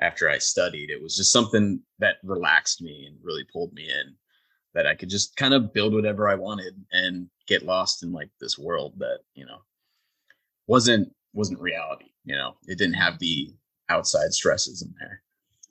after 0.02 0.30
I 0.30 0.38
studied. 0.38 0.90
It 0.90 1.02
was 1.02 1.16
just 1.16 1.32
something 1.32 1.80
that 2.00 2.18
relaxed 2.24 2.82
me 2.82 3.06
and 3.08 3.18
really 3.24 3.46
pulled 3.52 3.74
me 3.74 3.90
in 3.90 4.14
that 4.76 4.86
I 4.86 4.94
could 4.94 5.10
just 5.10 5.36
kind 5.38 5.54
of 5.54 5.74
build 5.74 5.94
whatever 5.94 6.30
I 6.30 6.36
wanted 6.36 6.76
and 6.92 7.28
get 7.48 7.64
lost 7.64 8.04
in 8.04 8.12
like 8.12 8.30
this 8.40 8.60
world 8.60 8.94
that, 9.00 9.20
you 9.34 9.46
know, 9.46 9.60
wasn't 10.68 11.12
wasn't 11.34 11.60
reality, 11.60 12.12
you 12.26 12.36
know. 12.36 12.56
It 12.68 12.78
didn't 12.78 12.96
have 12.96 13.18
the 13.18 13.54
outside 13.90 14.34
stresses 14.34 14.82
in 14.82 14.94
there. 15.00 15.22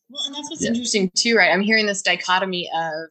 Well, 0.08 0.22
and 0.26 0.34
that's 0.34 0.50
what's 0.50 0.62
yeah. 0.62 0.68
interesting 0.68 1.10
too, 1.14 1.36
right? 1.36 1.50
I'm 1.50 1.60
hearing 1.60 1.86
this 1.86 2.02
dichotomy 2.02 2.68
of 2.74 3.10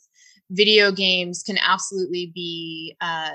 video 0.49 0.91
games 0.91 1.43
can 1.43 1.57
absolutely 1.59 2.31
be 2.33 2.95
uh, 3.01 3.31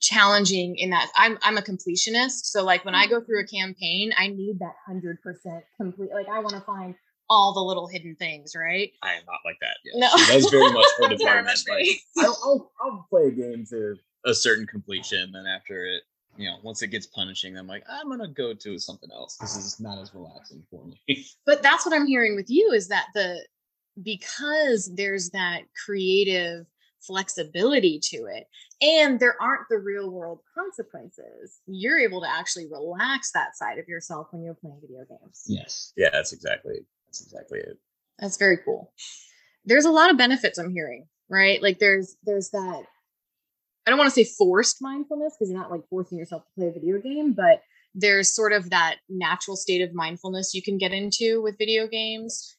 challenging 0.00 0.76
in 0.76 0.90
that 0.90 1.10
I'm 1.16 1.38
I'm 1.42 1.58
a 1.58 1.62
completionist. 1.62 2.46
So 2.46 2.64
like 2.64 2.84
when 2.84 2.94
I 2.94 3.06
go 3.06 3.20
through 3.20 3.40
a 3.40 3.46
campaign, 3.46 4.12
I 4.16 4.28
need 4.28 4.58
that 4.60 4.74
hundred 4.86 5.20
percent 5.22 5.64
complete. 5.76 6.10
Like 6.12 6.28
I 6.28 6.38
want 6.38 6.54
to 6.54 6.60
find 6.60 6.94
all 7.30 7.54
the 7.54 7.60
little 7.60 7.86
hidden 7.86 8.16
things, 8.16 8.54
right? 8.56 8.90
I 9.02 9.14
am 9.14 9.22
not 9.26 9.40
like 9.44 9.56
that. 9.60 9.76
Yes. 9.84 9.94
No, 9.96 10.32
that's 10.32 10.50
very 10.50 10.72
much 10.72 10.86
her 11.00 11.08
department. 11.16 11.58
like 11.68 11.86
I'll, 12.18 12.38
I'll, 12.44 12.72
I'll 12.80 13.06
play 13.10 13.28
a 13.28 13.30
game 13.30 13.64
to 13.70 13.96
a 14.26 14.34
certain 14.34 14.66
completion, 14.66 15.32
then 15.32 15.46
after 15.46 15.86
it, 15.86 16.02
you 16.36 16.48
know, 16.48 16.56
once 16.62 16.82
it 16.82 16.88
gets 16.88 17.06
punishing, 17.06 17.56
I'm 17.56 17.66
like, 17.66 17.84
I'm 17.88 18.08
gonna 18.08 18.28
go 18.28 18.54
to 18.54 18.78
something 18.78 19.10
else. 19.12 19.36
This 19.36 19.56
is 19.56 19.80
not 19.80 19.98
as 19.98 20.14
relaxing 20.14 20.62
for 20.70 20.84
me. 20.84 21.26
but 21.46 21.62
that's 21.62 21.86
what 21.86 21.94
I'm 21.94 22.06
hearing 22.06 22.36
with 22.36 22.50
you 22.50 22.72
is 22.72 22.88
that 22.88 23.06
the 23.14 23.40
because 24.02 24.90
there's 24.94 25.30
that 25.30 25.62
creative 25.84 26.66
flexibility 27.00 28.00
to 28.00 28.24
it 28.24 28.48
and 28.80 29.20
there 29.20 29.40
aren't 29.40 29.68
the 29.68 29.78
real 29.78 30.10
world 30.10 30.40
consequences 30.54 31.60
you're 31.66 31.98
able 31.98 32.18
to 32.18 32.28
actually 32.28 32.66
relax 32.66 33.30
that 33.32 33.54
side 33.54 33.78
of 33.78 33.86
yourself 33.86 34.28
when 34.30 34.42
you're 34.42 34.54
playing 34.54 34.80
video 34.80 35.04
games 35.04 35.42
yes 35.46 35.92
yeah 35.98 36.08
that's 36.10 36.32
exactly 36.32 36.76
that's 37.14 37.32
exactly 37.32 37.58
it 37.60 37.78
that's 38.18 38.36
very 38.36 38.58
cool 38.64 38.92
there's 39.64 39.84
a 39.84 39.90
lot 39.90 40.10
of 40.10 40.18
benefits 40.18 40.58
i'm 40.58 40.72
hearing 40.72 41.06
right 41.28 41.62
like 41.62 41.78
there's 41.78 42.16
there's 42.24 42.50
that 42.50 42.82
i 43.86 43.90
don't 43.90 43.98
want 43.98 44.12
to 44.12 44.24
say 44.24 44.28
forced 44.36 44.78
mindfulness 44.80 45.34
because 45.38 45.50
you're 45.50 45.60
not 45.60 45.70
like 45.70 45.86
forcing 45.88 46.18
yourself 46.18 46.42
to 46.44 46.50
play 46.56 46.68
a 46.68 46.72
video 46.72 46.98
game 46.98 47.32
but 47.32 47.62
there's 47.94 48.34
sort 48.34 48.52
of 48.52 48.70
that 48.70 48.96
natural 49.08 49.56
state 49.56 49.80
of 49.80 49.94
mindfulness 49.94 50.54
you 50.54 50.62
can 50.62 50.76
get 50.76 50.92
into 50.92 51.40
with 51.40 51.56
video 51.58 51.86
games 51.86 52.56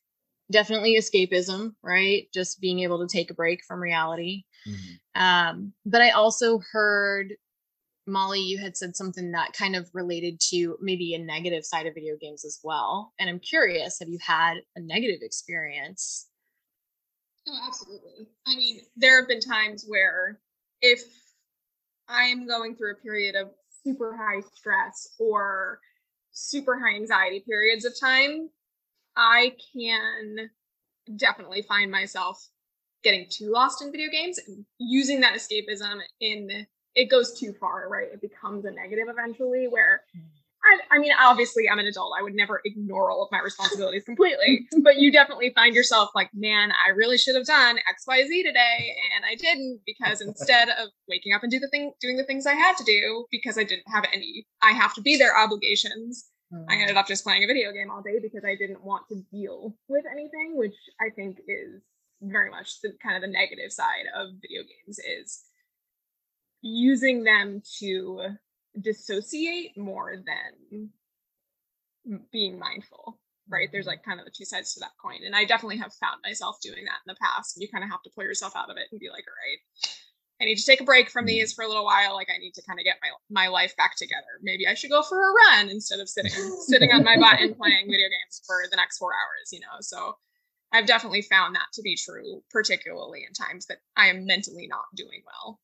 definitely 0.51 0.97
escapism, 0.97 1.73
right? 1.83 2.27
Just 2.33 2.61
being 2.61 2.81
able 2.81 2.99
to 2.99 3.11
take 3.11 3.31
a 3.31 3.33
break 3.33 3.61
from 3.67 3.81
reality. 3.81 4.43
Mm-hmm. 4.67 5.21
Um, 5.21 5.73
but 5.85 6.01
I 6.01 6.11
also 6.11 6.61
heard 6.71 7.33
Molly, 8.07 8.39
you 8.39 8.57
had 8.57 8.77
said 8.77 8.95
something 8.95 9.31
that 9.31 9.53
kind 9.53 9.75
of 9.75 9.89
related 9.93 10.39
to 10.49 10.77
maybe 10.79 11.13
a 11.13 11.19
negative 11.19 11.65
side 11.65 11.87
of 11.87 11.95
video 11.95 12.15
games 12.19 12.45
as 12.45 12.59
well. 12.63 13.13
And 13.19 13.29
I'm 13.29 13.39
curious, 13.39 13.99
have 13.99 14.09
you 14.09 14.19
had 14.25 14.57
a 14.75 14.79
negative 14.79 15.19
experience? 15.21 16.27
Oh, 17.47 17.59
absolutely. 17.67 18.27
I 18.47 18.55
mean, 18.55 18.81
there 18.95 19.19
have 19.19 19.27
been 19.27 19.39
times 19.39 19.85
where 19.87 20.39
if 20.81 21.01
I 22.07 22.23
am 22.23 22.47
going 22.47 22.75
through 22.75 22.93
a 22.93 23.01
period 23.01 23.35
of 23.35 23.49
super 23.83 24.15
high 24.15 24.41
stress 24.53 25.09
or 25.19 25.79
super 26.31 26.79
high 26.79 26.95
anxiety 26.95 27.43
periods 27.45 27.85
of 27.85 27.99
time, 27.99 28.49
I 29.15 29.53
can 29.73 30.49
definitely 31.15 31.61
find 31.61 31.91
myself 31.91 32.49
getting 33.03 33.27
too 33.29 33.51
lost 33.51 33.81
in 33.81 33.91
video 33.91 34.09
games 34.09 34.39
and 34.47 34.65
using 34.79 35.21
that 35.21 35.35
escapism 35.35 35.99
in 36.19 36.65
it 36.95 37.09
goes 37.09 37.37
too 37.37 37.53
far, 37.53 37.87
right? 37.89 38.07
It 38.11 38.21
becomes 38.21 38.65
a 38.65 38.71
negative 38.71 39.07
eventually 39.09 39.67
where 39.67 40.01
I, 40.65 40.95
I, 40.95 40.99
mean, 40.99 41.11
obviously, 41.19 41.69
I'm 41.69 41.77
an 41.77 41.85
adult. 41.85 42.13
I 42.17 42.23
would 42.23 42.33
never 42.33 42.61
ignore 42.65 43.11
all 43.11 43.23
of 43.23 43.31
my 43.31 43.39
responsibilities 43.39 44.03
completely, 44.05 44.67
but 44.81 44.97
you 44.97 45.11
definitely 45.11 45.51
find 45.53 45.75
yourself 45.75 46.09
like, 46.15 46.29
man, 46.33 46.71
I 46.71 46.91
really 46.91 47.17
should 47.17 47.35
have 47.35 47.45
done 47.45 47.77
X, 47.87 48.05
Y, 48.07 48.23
Z 48.25 48.43
today, 48.43 48.95
and 49.15 49.25
I 49.25 49.35
didn't 49.35 49.81
because 49.85 50.21
instead 50.21 50.69
of 50.69 50.89
waking 51.07 51.33
up 51.33 51.43
and 51.43 51.51
do 51.51 51.59
the 51.59 51.67
thing, 51.67 51.93
doing 52.01 52.17
the 52.17 52.23
things 52.23 52.47
I 52.47 52.53
had 52.53 52.77
to 52.77 52.83
do 52.83 53.25
because 53.29 53.57
I 53.57 53.63
didn't 53.63 53.87
have 53.87 54.05
any, 54.11 54.47
I 54.61 54.71
have 54.71 54.93
to 54.95 55.01
be 55.01 55.17
there 55.17 55.37
obligations. 55.37 56.25
Mm. 56.51 56.65
I 56.69 56.75
ended 56.77 56.97
up 56.97 57.07
just 57.07 57.23
playing 57.23 57.43
a 57.43 57.47
video 57.47 57.71
game 57.71 57.91
all 57.91 58.01
day 58.01 58.19
because 58.21 58.43
I 58.43 58.55
didn't 58.55 58.83
want 58.83 59.07
to 59.09 59.21
deal 59.31 59.75
with 59.87 60.05
anything, 60.11 60.53
which 60.55 60.75
I 60.99 61.09
think 61.15 61.39
is 61.47 61.81
very 62.21 62.49
much 62.49 62.81
the 62.81 62.93
kind 63.03 63.15
of 63.15 63.21
the 63.21 63.27
negative 63.27 63.71
side 63.71 64.05
of 64.15 64.29
video 64.41 64.61
games 64.63 64.99
is 64.99 65.43
using 66.65 67.23
them 67.23 67.61
to 67.79 68.27
dissociate 68.81 69.77
more 69.77 70.15
than 70.17 70.89
being 72.31 72.59
mindful 72.59 73.19
right 73.47 73.69
there's 73.71 73.85
mm-hmm. 73.85 73.91
like 73.91 74.03
kind 74.03 74.19
of 74.19 74.25
the 74.25 74.31
two 74.35 74.45
sides 74.45 74.73
to 74.73 74.79
that 74.79 74.91
coin 75.01 75.19
and 75.25 75.35
i 75.35 75.45
definitely 75.45 75.77
have 75.77 75.93
found 75.93 76.19
myself 76.23 76.57
doing 76.61 76.83
that 76.85 76.99
in 77.05 77.13
the 77.13 77.15
past 77.21 77.55
you 77.57 77.67
kind 77.67 77.83
of 77.83 77.89
have 77.89 78.01
to 78.01 78.09
pull 78.13 78.23
yourself 78.23 78.55
out 78.55 78.69
of 78.69 78.77
it 78.77 78.87
and 78.91 78.99
be 78.99 79.09
like 79.09 79.23
all 79.27 79.33
right 79.47 79.91
I 80.41 80.45
need 80.45 80.57
to 80.57 80.65
take 80.65 80.81
a 80.81 80.85
break 80.85 81.09
from 81.09 81.25
these 81.25 81.53
mm. 81.53 81.55
for 81.55 81.63
a 81.63 81.67
little 81.67 81.85
while. 81.85 82.13
Like 82.13 82.27
I 82.29 82.37
need 82.37 82.53
to 82.55 82.61
kind 82.67 82.79
of 82.79 82.83
get 82.83 82.97
my 83.01 83.09
my 83.29 83.47
life 83.47 83.75
back 83.77 83.95
together. 83.95 84.39
Maybe 84.41 84.67
I 84.67 84.73
should 84.73 84.89
go 84.89 85.01
for 85.01 85.17
a 85.17 85.33
run 85.33 85.69
instead 85.69 85.99
of 85.99 86.09
sitting 86.09 86.31
sitting 86.67 86.91
on 86.91 87.03
my 87.03 87.17
butt 87.17 87.39
and 87.39 87.57
playing 87.57 87.85
video 87.85 88.09
games 88.09 88.41
for 88.45 88.57
the 88.69 88.75
next 88.75 88.97
four 88.97 89.11
hours. 89.13 89.51
You 89.51 89.61
know, 89.61 89.79
so 89.79 90.17
I've 90.73 90.87
definitely 90.87 91.21
found 91.21 91.55
that 91.55 91.67
to 91.73 91.81
be 91.81 91.95
true, 91.95 92.43
particularly 92.51 93.25
in 93.25 93.33
times 93.33 93.67
that 93.67 93.77
I 93.95 94.07
am 94.07 94.25
mentally 94.25 94.67
not 94.67 94.83
doing 94.95 95.21
well. 95.25 95.59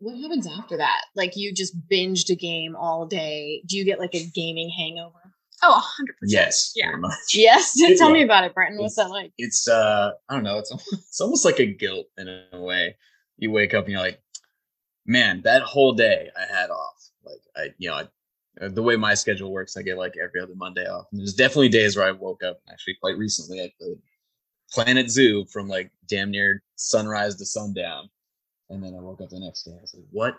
What 0.00 0.16
happens 0.18 0.46
after 0.46 0.76
that? 0.76 1.02
Like 1.16 1.36
you 1.36 1.52
just 1.52 1.76
binged 1.88 2.30
a 2.30 2.36
game 2.36 2.76
all 2.76 3.06
day. 3.06 3.62
Do 3.66 3.76
you 3.76 3.84
get 3.84 3.98
like 3.98 4.14
a 4.14 4.24
gaming 4.24 4.70
hangover? 4.70 5.18
Oh, 5.62 5.84
100%. 6.00 6.06
Yes. 6.22 6.72
Yeah. 6.76 6.92
Yes. 7.34 7.74
Tell 7.98 8.08
yeah. 8.08 8.14
me 8.14 8.22
about 8.22 8.44
it, 8.44 8.54
Brenton. 8.54 8.80
What's 8.80 8.96
that 8.96 9.10
like? 9.10 9.32
It's 9.38 9.66
uh 9.66 10.12
I 10.28 10.34
don't 10.34 10.44
know, 10.44 10.58
it's 10.58 10.70
it's 10.92 11.20
almost 11.20 11.44
like 11.44 11.58
a 11.58 11.66
guilt 11.66 12.06
in 12.16 12.28
a 12.52 12.60
way. 12.60 12.96
You 13.38 13.50
wake 13.50 13.74
up 13.74 13.84
and 13.84 13.92
you're 13.92 14.00
like, 14.00 14.20
man, 15.06 15.42
that 15.42 15.62
whole 15.62 15.92
day 15.92 16.30
I 16.36 16.52
had 16.52 16.70
off. 16.70 17.10
Like 17.24 17.40
I 17.56 17.74
you 17.78 17.90
know, 17.90 17.96
I, 17.96 18.64
uh, 18.64 18.68
the 18.68 18.82
way 18.82 18.96
my 18.96 19.14
schedule 19.14 19.52
works, 19.52 19.76
I 19.76 19.82
get 19.82 19.98
like 19.98 20.14
every 20.22 20.40
other 20.40 20.54
Monday 20.54 20.86
off. 20.86 21.06
And 21.10 21.20
there's 21.20 21.34
definitely 21.34 21.70
days 21.70 21.96
where 21.96 22.06
I 22.06 22.12
woke 22.12 22.44
up 22.44 22.60
actually 22.70 22.96
quite 23.00 23.18
recently 23.18 23.60
I 23.60 23.72
played 23.80 23.98
Planet 24.72 25.10
Zoo 25.10 25.44
from 25.46 25.66
like 25.66 25.90
damn 26.08 26.30
near 26.30 26.62
sunrise 26.76 27.34
to 27.36 27.46
sundown. 27.46 28.10
And 28.70 28.82
then 28.82 28.94
I 28.94 29.00
woke 29.00 29.20
up 29.20 29.30
the 29.30 29.40
next 29.40 29.64
day. 29.64 29.72
I 29.76 29.80
was 29.80 29.94
like, 29.94 30.04
what 30.10 30.38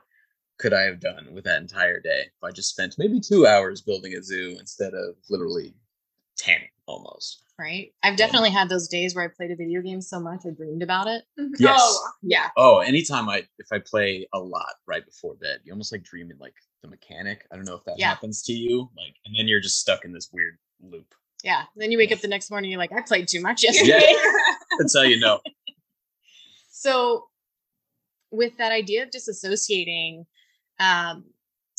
could 0.58 0.74
I 0.74 0.84
have 0.84 1.00
done 1.00 1.28
with 1.32 1.46
that 1.46 1.62
entire 1.62 2.00
day 2.00 2.26
if 2.26 2.44
I 2.44 2.52
just 2.52 2.70
spent 2.70 2.98
maybe 2.98 3.20
two 3.20 3.48
hours 3.48 3.82
building 3.82 4.14
a 4.14 4.22
zoo 4.22 4.58
instead 4.60 4.94
of 4.94 5.16
literally 5.30 5.74
10 6.38 6.58
almost? 6.86 7.44
Right. 7.58 7.94
I've 8.04 8.16
definitely 8.16 8.52
had 8.52 8.70
those 8.70 8.88
days 8.88 9.16
where 9.16 9.26
I 9.26 9.28
played 9.28 9.52
a 9.52 9.56
video 9.56 9.82
game 9.82 10.02
so 10.02 10.20
much 10.20 10.42
I 10.46 10.52
dreamed 10.52 10.82
about 10.82 11.08
it. 11.08 11.24
Mm-hmm. 11.38 11.56
Yes. 11.60 11.80
Oh, 11.82 12.10
yeah. 12.22 12.50
Oh, 12.56 12.80
anytime 12.80 13.28
I 13.28 13.44
if 13.58 13.68
I 13.72 13.80
play 13.80 14.28
a 14.34 14.40
lot 14.40 14.76
right 14.86 15.06
before 15.06 15.36
bed, 15.36 15.60
you 15.64 15.74
almost 15.74 15.92
like 15.92 16.04
dreaming 16.04 16.38
like 16.40 16.54
the 16.82 16.88
mechanic. 16.88 17.46
I 17.52 17.58
don't 17.58 17.66
know 17.66 17.76
if 17.76 17.84
that 17.84 18.00
yeah. 18.00 18.08
happens 18.08 18.44
to 18.44 18.54
you. 18.54 18.90
Like 18.96 19.16
and 19.26 19.36
then 19.38 19.48
you're 19.48 19.60
just 19.60 19.80
stuck 19.80 20.06
in 20.06 20.14
this 20.14 20.30
weird 20.32 20.58
loop. 20.82 21.14
Yeah. 21.44 21.64
then 21.76 21.92
you 21.92 21.98
wake 21.98 22.12
up 22.12 22.20
the 22.20 22.28
next 22.28 22.52
morning, 22.52 22.70
you're 22.72 22.80
like, 22.80 22.92
I 22.92 23.02
played 23.02 23.28
too 23.28 23.42
much 23.42 23.64
yesterday. 23.64 24.06
Yeah. 24.08 24.54
That's 24.78 24.96
how 24.96 25.04
you 25.04 25.20
know. 25.20 25.42
so 26.70 27.29
with 28.32 28.58
that 28.58 28.72
idea 28.72 29.04
of 29.04 29.10
disassociating, 29.10 30.26
um, 30.80 31.26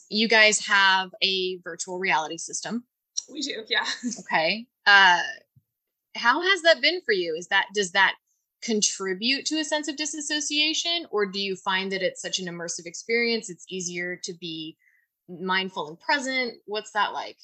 you 0.08 0.28
guys 0.28 0.66
have 0.66 1.10
a 1.22 1.58
virtual 1.58 1.98
reality 1.98 2.36
system. 2.36 2.84
We 3.30 3.40
do, 3.40 3.62
yeah. 3.68 3.86
okay. 4.20 4.66
Uh, 4.86 5.20
how 6.16 6.42
has 6.42 6.62
that 6.62 6.82
been 6.82 7.00
for 7.04 7.12
you? 7.12 7.34
Is 7.36 7.48
that 7.48 7.66
does 7.74 7.92
that 7.92 8.14
contribute 8.62 9.46
to 9.46 9.58
a 9.58 9.64
sense 9.64 9.88
of 9.88 9.96
disassociation, 9.96 11.06
or 11.10 11.26
do 11.26 11.40
you 11.40 11.56
find 11.56 11.92
that 11.92 12.02
it's 12.02 12.20
such 12.20 12.38
an 12.40 12.46
immersive 12.46 12.86
experience? 12.86 13.48
It's 13.48 13.64
easier 13.68 14.16
to 14.24 14.34
be 14.34 14.76
mindful 15.28 15.88
and 15.88 16.00
present. 16.00 16.54
What's 16.66 16.92
that 16.92 17.12
like? 17.12 17.38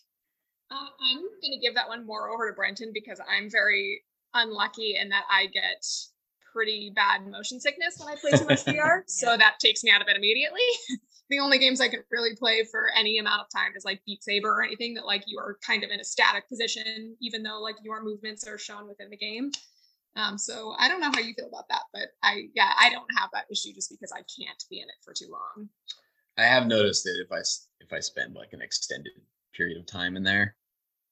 Uh, 0.71 0.75
I'm 0.75 1.19
going 1.19 1.53
to 1.53 1.61
give 1.63 1.75
that 1.77 1.89
one 1.89 2.05
more 2.05 2.31
over 2.31 2.51
to 2.51 2.55
Brenton 2.55 2.91
because 2.93 3.21
I'm 3.31 3.49
very 3.49 4.03
unlucky 4.35 4.97
in 5.01 5.09
that 5.11 5.25
I 5.31 5.47
get 5.47 5.87
pretty 6.57 6.91
bad 6.97 7.27
motion 7.27 7.61
sickness 7.61 7.99
when 7.99 8.09
I 8.09 8.17
play 8.19 8.31
too 8.31 8.47
much 8.47 8.65
VR. 8.65 8.75
yeah. 8.77 9.01
So 9.07 9.37
that 9.37 9.57
takes 9.61 9.85
me 9.85 9.91
out 9.91 10.01
of 10.01 10.09
it 10.09 10.17
immediately. 10.17 10.61
the 11.31 11.39
only 11.39 11.59
games 11.59 11.83
I 11.83 11.89
can 11.89 12.03
really 12.11 12.35
play 12.35 12.65
for 12.71 12.89
any 12.97 13.19
amount 13.19 13.43
of 13.43 13.47
time 13.55 13.73
is 13.77 13.85
like 13.85 14.01
Beat 14.07 14.25
Saber 14.25 14.49
or 14.49 14.65
anything 14.65 14.95
that 14.95 15.05
like 15.05 15.25
you 15.27 15.39
are 15.39 15.59
kind 15.65 15.85
of 15.85 15.91
in 15.91 16.01
a 16.01 16.05
static 16.05 16.49
position, 16.49 17.15
even 17.21 17.43
though 17.43 17.61
like 17.61 17.77
your 17.83 18.03
movements 18.03 18.49
are 18.49 18.57
shown 18.57 18.89
within 18.89 19.11
the 19.11 19.19
game. 19.19 19.51
Um, 20.17 20.39
so 20.39 20.75
I 20.79 20.89
don't 20.89 21.01
know 21.01 21.11
how 21.15 21.21
you 21.21 21.35
feel 21.35 21.49
about 21.49 21.69
that, 21.69 21.83
but 21.93 22.09
I 22.23 22.45
yeah 22.55 22.73
I 22.79 22.89
don't 22.89 23.07
have 23.19 23.29
that 23.35 23.45
issue 23.53 23.75
just 23.75 23.91
because 23.91 24.13
I 24.13 24.23
can't 24.41 24.65
be 24.71 24.79
in 24.79 24.89
it 24.89 25.05
for 25.05 25.13
too 25.13 25.31
long. 25.31 25.69
I 26.39 26.45
have 26.45 26.67
noticed 26.67 27.05
that 27.05 27.23
if 27.23 27.31
I 27.31 27.41
if 27.81 27.93
I 27.93 28.01
spend 28.01 28.35
like 28.35 28.55
an 28.55 28.63
extended 28.63 29.13
period 29.55 29.77
of 29.77 29.85
time 29.85 30.17
in 30.17 30.23
there, 30.23 30.57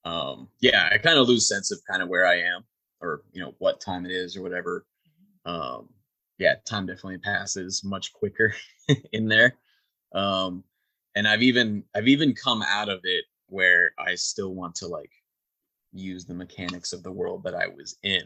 um, 0.07 0.49
yeah, 0.61 0.89
I 0.91 0.97
kind 0.97 1.19
of 1.19 1.29
lose 1.29 1.47
sense 1.47 1.71
of 1.71 1.81
kind 1.91 2.03
of 2.03 2.09
where 2.09 2.25
I 2.25 2.37
am 2.37 2.65
or 3.03 3.23
you 3.33 3.43
know 3.43 3.55
what 3.59 3.81
time 3.81 4.07
it 4.07 4.11
is 4.11 4.37
or 4.37 4.43
whatever. 4.43 4.87
Um, 5.45 5.89
yeah, 6.39 6.55
time 6.65 6.87
definitely 6.87 7.19
passes 7.19 7.85
much 7.85 8.13
quicker 8.13 8.55
in 9.13 9.29
there. 9.29 9.55
Um, 10.15 10.65
and 11.15 11.29
I've 11.29 11.43
even 11.43 11.85
I've 11.95 12.09
even 12.09 12.35
come 12.35 12.63
out 12.63 12.89
of 12.89 13.01
it 13.05 13.25
where 13.49 13.93
I 13.99 14.15
still 14.15 14.55
want 14.55 14.75
to 14.77 14.89
like 14.89 15.11
use 15.93 16.25
the 16.25 16.35
mechanics 16.35 16.93
of 16.93 17.03
the 17.03 17.13
world 17.13 17.45
that 17.45 17.55
I 17.55 17.69
was 17.69 17.97
in. 18.03 18.23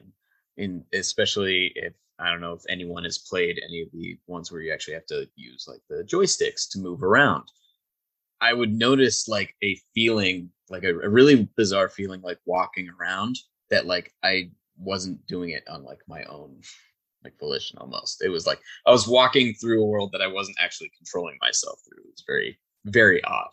In 0.56 0.84
especially 0.92 1.72
if 1.76 1.92
I 2.18 2.30
don't 2.30 2.40
know 2.40 2.52
if 2.52 2.62
anyone 2.68 3.04
has 3.04 3.18
played 3.18 3.60
any 3.64 3.82
of 3.82 3.88
the 3.92 4.18
ones 4.26 4.50
where 4.50 4.60
you 4.60 4.72
actually 4.72 4.94
have 4.94 5.06
to 5.06 5.28
use 5.36 5.66
like 5.68 5.80
the 5.88 6.02
joysticks 6.02 6.68
to 6.70 6.80
move 6.80 7.02
around. 7.02 7.44
I 8.40 8.52
would 8.52 8.72
notice 8.72 9.28
like 9.28 9.54
a 9.62 9.78
feeling, 9.94 10.50
like 10.68 10.84
a, 10.84 10.98
a 10.98 11.08
really 11.08 11.48
bizarre 11.56 11.88
feeling, 11.88 12.20
like 12.22 12.38
walking 12.44 12.88
around 12.88 13.36
that 13.70 13.86
like 13.86 14.14
I 14.24 14.50
wasn't 14.78 15.24
doing 15.26 15.50
it 15.50 15.64
on 15.68 15.84
like 15.84 16.00
my 16.08 16.24
own 16.24 16.60
like 17.24 17.38
volition 17.38 17.78
almost. 17.78 18.22
It 18.22 18.28
was 18.28 18.46
like 18.46 18.60
I 18.86 18.90
was 18.90 19.08
walking 19.08 19.54
through 19.54 19.82
a 19.82 19.86
world 19.86 20.12
that 20.12 20.22
I 20.22 20.26
wasn't 20.26 20.58
actually 20.60 20.90
controlling 20.96 21.36
myself 21.40 21.80
through. 21.86 22.02
It 22.04 22.10
was 22.10 22.24
very, 22.26 22.58
very 22.84 23.22
odd. 23.24 23.48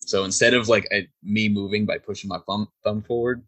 So 0.00 0.24
instead 0.24 0.54
of 0.54 0.68
like 0.68 0.86
a, 0.92 1.08
me 1.22 1.48
moving 1.48 1.86
by 1.86 1.98
pushing 1.98 2.28
my 2.28 2.38
thumb 2.46 2.68
thumb 2.82 3.02
forward, 3.02 3.42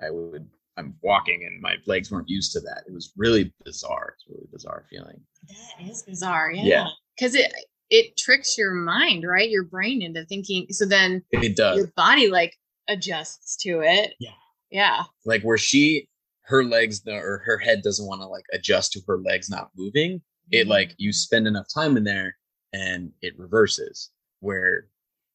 I 0.00 0.10
would 0.10 0.48
I'm 0.76 0.94
walking 1.02 1.44
and 1.44 1.60
my 1.60 1.76
legs 1.86 2.10
weren't 2.10 2.28
used 2.28 2.52
to 2.52 2.60
that. 2.60 2.84
It 2.86 2.92
was 2.92 3.12
really 3.16 3.52
bizarre. 3.64 4.14
It's 4.14 4.24
a 4.28 4.32
really 4.32 4.48
bizarre 4.52 4.84
feeling. 4.88 5.20
That 5.48 5.88
is 5.88 6.02
bizarre. 6.02 6.52
Yeah. 6.52 6.64
Yeah. 6.64 6.86
Because 7.18 7.34
it 7.34 7.52
it 7.90 8.16
tricks 8.16 8.56
your 8.56 8.72
mind, 8.72 9.24
right? 9.26 9.50
Your 9.50 9.64
brain 9.64 10.02
into 10.02 10.24
thinking. 10.24 10.66
So 10.70 10.86
then 10.86 11.22
It 11.32 11.56
does. 11.56 11.76
your 11.76 11.92
body 11.96 12.28
like 12.28 12.56
adjusts 12.88 13.56
to 13.62 13.80
it. 13.80 14.14
Yeah. 14.20 14.30
Yeah. 14.70 15.02
Like 15.24 15.42
where 15.42 15.58
she 15.58 16.08
her 16.50 16.64
legs 16.64 17.02
the- 17.02 17.14
or 17.16 17.38
her 17.46 17.58
head 17.58 17.82
doesn't 17.82 18.06
want 18.06 18.20
to 18.20 18.26
like 18.26 18.44
adjust 18.52 18.92
to 18.92 19.00
her 19.06 19.18
legs 19.18 19.48
not 19.48 19.70
moving. 19.76 20.20
It 20.50 20.62
mm-hmm. 20.62 20.70
like 20.70 20.94
you 20.98 21.12
spend 21.12 21.46
enough 21.46 21.66
time 21.72 21.96
in 21.96 22.04
there 22.04 22.36
and 22.72 23.12
it 23.22 23.38
reverses 23.38 24.10
where 24.40 24.86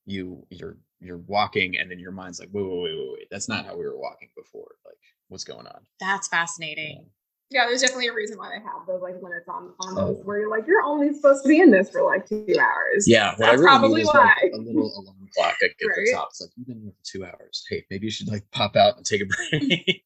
you 0.06 0.46
you're 0.50 0.78
you're 1.00 1.18
walking 1.20 1.78
and 1.78 1.90
then 1.90 2.00
your 2.00 2.12
mind's 2.12 2.40
like, 2.40 2.50
wait, 2.52 2.64
wait, 2.64 2.72
wait, 2.84 2.98
wait, 2.98 3.10
wait. 3.14 3.28
That's 3.32 3.50
not 3.50 3.66
how 3.66 3.76
we 3.78 3.86
were 3.86 3.98
walking 3.98 4.30
before. 4.36 4.76
Like, 4.86 4.98
what's 5.30 5.44
going 5.44 5.68
on? 5.68 5.82
That's 6.00 6.28
fascinating. 6.28 7.06
Yeah, 7.52 7.68
there's 7.68 7.82
definitely 7.82 8.08
a 8.08 8.14
reason 8.14 8.38
why 8.40 8.50
they 8.50 8.64
have 8.64 8.88
those 8.88 9.02
like 9.04 9.22
limits 9.22 9.48
on 9.48 9.74
on 9.80 9.98
Oh. 9.98 10.14
those 10.14 10.26
where 10.26 10.40
you're 10.40 10.50
like 10.50 10.66
you're 10.68 10.82
only 10.84 11.14
supposed 11.14 11.44
to 11.44 11.50
be 11.50 11.60
in 11.60 11.72
this 11.72 11.90
for 11.92 12.02
like 12.04 12.28
two 12.28 12.46
hours. 12.60 13.08
Yeah, 13.08 13.36
what 13.38 13.48
I 13.48 13.52
That's 13.52 13.60
really 13.62 13.70
probably 13.70 13.96
need 13.98 14.02
is 14.02 14.08
like 14.08 14.16
why. 14.16 14.50
a 14.54 14.58
little 14.58 14.92
alarm 14.98 15.30
clock 15.36 15.56
at, 15.64 15.70
at 15.70 15.76
the 15.80 16.12
top. 16.14 16.28
It's 16.32 16.42
like 16.42 16.50
you've 16.58 16.68
been 16.68 16.82
here 16.82 16.92
for 16.92 17.06
two 17.06 17.24
hours. 17.26 17.64
Hey, 17.70 17.86
maybe 17.92 18.06
you 18.08 18.12
should 18.12 18.28
like 18.28 18.44
pop 18.52 18.76
out 18.76 18.98
and 18.98 19.06
take 19.06 19.22
a 19.22 19.26
break. 19.52 20.04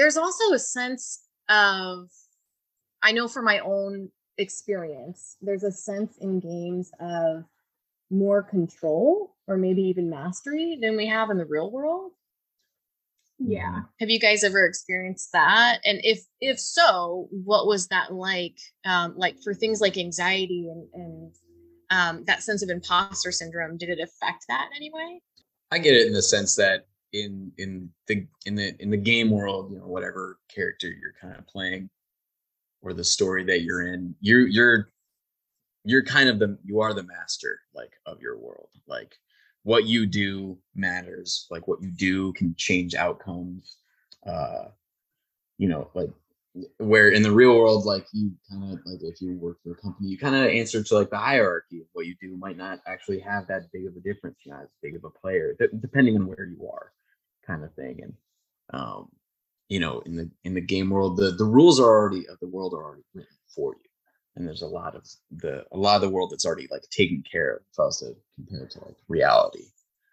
There's 0.00 0.16
also 0.16 0.54
a 0.54 0.58
sense 0.58 1.24
of 1.50 2.08
I 3.02 3.12
know 3.12 3.28
for 3.28 3.42
my 3.42 3.58
own 3.58 4.08
experience, 4.38 5.36
there's 5.42 5.62
a 5.62 5.70
sense 5.70 6.16
in 6.16 6.40
games 6.40 6.90
of 7.00 7.44
more 8.10 8.42
control 8.42 9.36
or 9.46 9.58
maybe 9.58 9.82
even 9.82 10.08
mastery 10.08 10.78
than 10.80 10.96
we 10.96 11.06
have 11.06 11.28
in 11.28 11.36
the 11.36 11.44
real 11.44 11.70
world. 11.70 12.12
Yeah. 13.38 13.80
Have 14.00 14.08
you 14.08 14.18
guys 14.18 14.42
ever 14.42 14.64
experienced 14.64 15.32
that? 15.34 15.80
And 15.84 16.00
if 16.02 16.20
if 16.40 16.58
so, 16.58 17.28
what 17.30 17.66
was 17.66 17.88
that 17.88 18.10
like? 18.10 18.56
Um, 18.86 19.12
like 19.18 19.36
for 19.44 19.52
things 19.52 19.82
like 19.82 19.98
anxiety 19.98 20.70
and 20.70 20.88
and 20.94 21.34
um, 21.90 22.24
that 22.24 22.42
sense 22.42 22.62
of 22.62 22.70
imposter 22.70 23.32
syndrome, 23.32 23.76
did 23.76 23.90
it 23.90 24.00
affect 24.00 24.46
that 24.48 24.70
in 24.70 24.76
any 24.78 24.90
way? 24.90 25.20
I 25.70 25.78
get 25.78 25.94
it 25.94 26.06
in 26.06 26.14
the 26.14 26.22
sense 26.22 26.56
that 26.56 26.86
in 27.12 27.52
in 27.58 27.90
the 28.06 28.26
in 28.46 28.54
the 28.54 28.74
in 28.80 28.90
the 28.90 28.96
game 28.96 29.30
world, 29.30 29.72
you 29.72 29.78
know, 29.78 29.86
whatever 29.86 30.38
character 30.54 30.88
you're 30.88 31.14
kind 31.20 31.36
of 31.36 31.46
playing 31.46 31.90
or 32.82 32.92
the 32.92 33.04
story 33.04 33.44
that 33.44 33.62
you're 33.62 33.92
in, 33.92 34.14
you're 34.20 34.46
you're 34.46 34.90
you're 35.84 36.04
kind 36.04 36.28
of 36.28 36.38
the 36.38 36.58
you 36.64 36.80
are 36.80 36.94
the 36.94 37.02
master 37.02 37.60
like 37.74 37.92
of 38.06 38.20
your 38.20 38.38
world. 38.38 38.68
Like 38.86 39.14
what 39.62 39.84
you 39.86 40.06
do 40.06 40.58
matters. 40.74 41.46
Like 41.50 41.68
what 41.68 41.82
you 41.82 41.90
do 41.90 42.32
can 42.34 42.54
change 42.56 42.94
outcomes. 42.94 43.76
Uh 44.26 44.66
you 45.58 45.68
know, 45.68 45.90
like 45.94 46.10
where 46.78 47.10
in 47.10 47.22
the 47.22 47.30
real 47.30 47.56
world, 47.56 47.84
like 47.84 48.06
you 48.12 48.32
kind 48.50 48.64
of 48.64 48.78
like 48.84 49.00
if 49.02 49.20
you 49.20 49.36
work 49.36 49.58
for 49.62 49.72
a 49.72 49.76
company, 49.76 50.08
you 50.08 50.18
kind 50.18 50.34
of 50.34 50.46
answer 50.46 50.82
to 50.82 50.94
like 50.94 51.10
the 51.10 51.18
hierarchy 51.18 51.80
of 51.80 51.86
what 51.92 52.06
you 52.06 52.16
do 52.20 52.36
might 52.36 52.56
not 52.56 52.80
actually 52.86 53.20
have 53.20 53.46
that 53.46 53.70
big 53.72 53.86
of 53.86 53.94
a 53.94 54.00
difference. 54.00 54.38
Not 54.46 54.62
as 54.62 54.68
big 54.82 54.96
of 54.96 55.04
a 55.04 55.10
player, 55.10 55.56
depending 55.80 56.16
on 56.16 56.26
where 56.26 56.46
you 56.46 56.68
are, 56.72 56.92
kind 57.50 57.64
of 57.64 57.74
thing. 57.74 58.00
And 58.02 58.14
um, 58.72 59.08
you 59.68 59.80
know, 59.80 60.00
in 60.00 60.16
the 60.16 60.30
in 60.44 60.54
the 60.54 60.60
game 60.60 60.90
world, 60.90 61.16
the 61.16 61.32
the 61.32 61.44
rules 61.44 61.80
are 61.80 61.84
already 61.88 62.26
of 62.28 62.38
the 62.40 62.48
world 62.48 62.74
are 62.74 62.84
already 62.84 63.04
written 63.14 63.36
for 63.54 63.74
you, 63.74 63.90
and 64.36 64.46
there's 64.46 64.62
a 64.62 64.66
lot 64.66 64.94
of 64.94 65.06
the 65.30 65.64
a 65.72 65.76
lot 65.76 65.96
of 65.96 66.02
the 66.02 66.08
world 66.08 66.30
that's 66.30 66.46
already 66.46 66.68
like 66.70 66.82
taken 66.90 67.22
care 67.30 67.56
of. 67.56 67.62
If 67.72 67.78
I 67.78 67.82
was 67.82 67.98
to 67.98 68.14
compare 68.34 68.64
it 68.64 68.70
to 68.72 68.84
like 68.84 68.96
reality, 69.08 69.64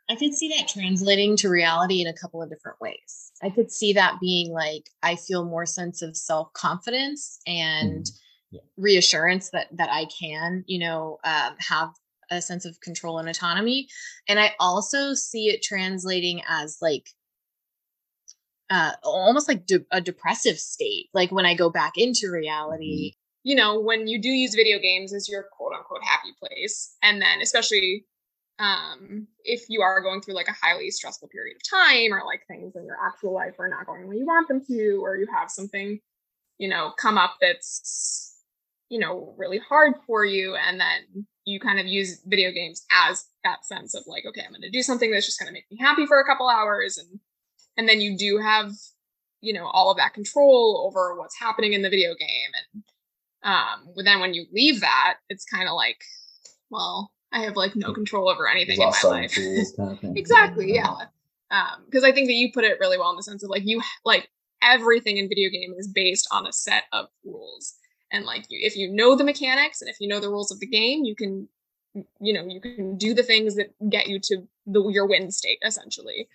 I 0.10 0.16
could 0.16 0.34
see 0.34 0.50
that 0.50 0.68
translating 0.68 1.36
to 1.38 1.50
reality 1.50 2.02
in 2.02 2.08
a 2.08 2.14
couple 2.14 2.42
of 2.42 2.50
different 2.50 2.80
ways. 2.82 3.32
I 3.44 3.50
could 3.50 3.72
see 3.72 3.94
that 3.94 4.20
being 4.20 4.52
like 4.52 4.90
I 5.04 5.16
feel 5.16 5.46
more 5.46 5.66
sense 5.66 6.02
of 6.02 6.16
self 6.18 6.52
confidence 6.54 7.40
and 7.48 8.06
Yeah. 8.52 8.62
reassurance 8.78 9.50
that 9.52 9.68
that 9.78 9.90
I 9.92 10.06
can, 10.06 10.64
you 10.68 10.80
know, 10.80 11.20
um, 11.24 11.56
have 11.60 11.90
a 12.30 12.42
sense 12.42 12.66
of 12.66 12.80
control 12.82 13.20
and 13.20 13.30
autonomy. 13.30 13.88
And 14.28 14.40
I 14.40 14.54
also 14.60 15.14
see 15.14 15.48
it 15.50 15.64
translating 15.64 16.42
as 16.48 16.78
like 16.82 17.10
uh, 18.70 18.92
almost 19.04 19.48
like 19.48 19.66
de- 19.66 19.86
a 19.92 20.02
depressive 20.02 20.58
state. 20.58 21.08
Like 21.14 21.32
when 21.32 21.46
I 21.46 21.56
go 21.56 21.70
back 21.70 21.94
into 21.96 22.32
reality, 22.32 23.14
you 23.44 23.56
know, 23.56 23.80
when 23.80 24.08
you 24.08 24.22
do 24.22 24.30
use 24.30 24.56
video 24.56 24.80
games 24.80 25.14
as 25.14 25.30
your 25.30 25.46
quote 25.52 25.74
unquote 25.74 26.04
happy 26.04 26.34
place, 26.40 26.96
and 27.02 27.22
then 27.22 27.42
especially 27.42 28.06
um, 28.60 29.28
if 29.44 29.66
you 29.70 29.82
are 29.82 30.02
going 30.02 30.22
through 30.22 30.34
like 30.34 30.48
a 30.48 30.66
highly 30.66 30.90
stressful 30.90 31.30
period 31.30 31.56
of 31.56 31.70
time, 31.70 32.14
or 32.14 32.26
like 32.26 32.42
things 32.48 32.76
in 32.76 32.86
your 32.86 32.98
actual 33.06 33.34
life 33.34 33.54
are 33.60 33.70
not 33.70 33.86
going 33.86 34.08
where 34.08 34.18
you 34.18 34.26
want 34.26 34.48
them 34.48 34.64
to, 34.66 35.00
or 35.04 35.16
you 35.16 35.28
have 35.34 35.50
something, 35.50 36.00
you 36.58 36.68
know, 36.68 36.92
come 36.98 37.18
up 37.18 37.36
that's, 37.40 38.36
you 38.90 39.00
know, 39.00 39.36
really 39.38 39.60
hard 39.60 39.94
for 40.06 40.26
you, 40.26 40.56
and 40.56 40.80
then 40.80 41.26
you 41.46 41.60
kind 41.60 41.80
of 41.80 41.86
use 41.86 42.22
video 42.26 42.52
games 42.52 42.86
as 42.92 43.26
that 43.44 43.64
sense 43.66 43.94
of 43.94 44.04
like, 44.08 44.26
okay, 44.28 44.42
I'm 44.44 44.52
going 44.52 44.62
to 44.62 44.70
do 44.70 44.82
something 44.82 45.12
that's 45.12 45.26
just 45.26 45.40
going 45.40 45.48
to 45.48 45.54
make 45.54 45.72
me 45.72 45.78
happy 45.80 46.06
for 46.06 46.20
a 46.20 46.26
couple 46.26 46.50
hours, 46.50 46.98
and 46.98 47.20
and 47.78 47.88
then 47.88 48.02
you 48.02 48.18
do 48.18 48.40
have, 48.40 48.72
you 49.42 49.54
know, 49.54 49.68
all 49.68 49.92
of 49.92 49.98
that 49.98 50.13
control 50.13 50.86
over 50.88 51.18
what's 51.18 51.40
happening 51.40 51.74
in 51.74 51.82
the 51.82 51.90
video 51.90 52.13
game, 52.16 52.52
and 52.74 52.84
um 53.44 53.90
but 53.96 54.04
then 54.04 54.20
when 54.20 54.34
you 54.34 54.48
leave 54.52 54.82
that 54.82 55.18
it's 55.30 55.46
kind 55.46 55.70
of 55.70 55.76
like 55.76 56.02
well 56.72 57.12
i 57.32 57.42
have 57.42 57.56
like 57.56 57.76
no 57.76 57.94
control 57.94 58.28
over 58.28 58.50
anything 58.50 58.82
in 58.82 58.90
my 58.90 59.10
life. 59.10 59.36
kind 59.78 60.00
of 60.04 60.18
exactly 60.18 60.74
yeah. 60.74 61.06
um 61.52 61.84
because 61.86 62.04
i 62.04 62.12
think 62.12 62.28
that 62.28 62.34
you 62.34 62.52
put 62.52 62.63
it 62.63 62.80
really 62.80 62.98
well 62.98 63.12
in 63.12 63.16
the 63.16 63.22
sense 63.22 63.44
of 63.44 63.50
like 63.52 63.62
you 63.63 63.80
like 64.04 64.28
everything 64.62 65.18
in 65.18 65.30
video 65.30 65.50
game 65.50 65.74
is 65.78 65.88
based 65.88 66.28
on 66.32 66.48
a 66.48 66.54
set 66.54 66.84
of 66.94 67.08
rules. 67.24 67.76
And 68.12 68.26
like 68.26 68.46
you, 68.50 68.60
if 68.62 68.76
you 68.76 68.92
know 68.92 69.16
the 69.16 69.24
mechanics 69.24 69.82
and 69.82 69.90
if 69.90 69.98
you 70.00 70.08
know 70.08 70.20
the 70.20 70.30
rules 70.30 70.52
of 70.52 70.60
the 70.60 70.68
game 70.68 71.04
you 71.04 71.13
can 71.13 71.50
you 72.22 72.32
know 72.32 72.46
you 72.46 72.62
can 72.62 72.98
do 72.98 73.13
the 73.13 73.24
things 73.24 73.56
that 73.56 73.74
get 73.90 74.08
you 74.08 74.20
to 74.20 74.48
the 74.66 74.88
your 74.90 75.06
win 75.06 75.30
state 75.30 75.58
essentially 75.66 76.30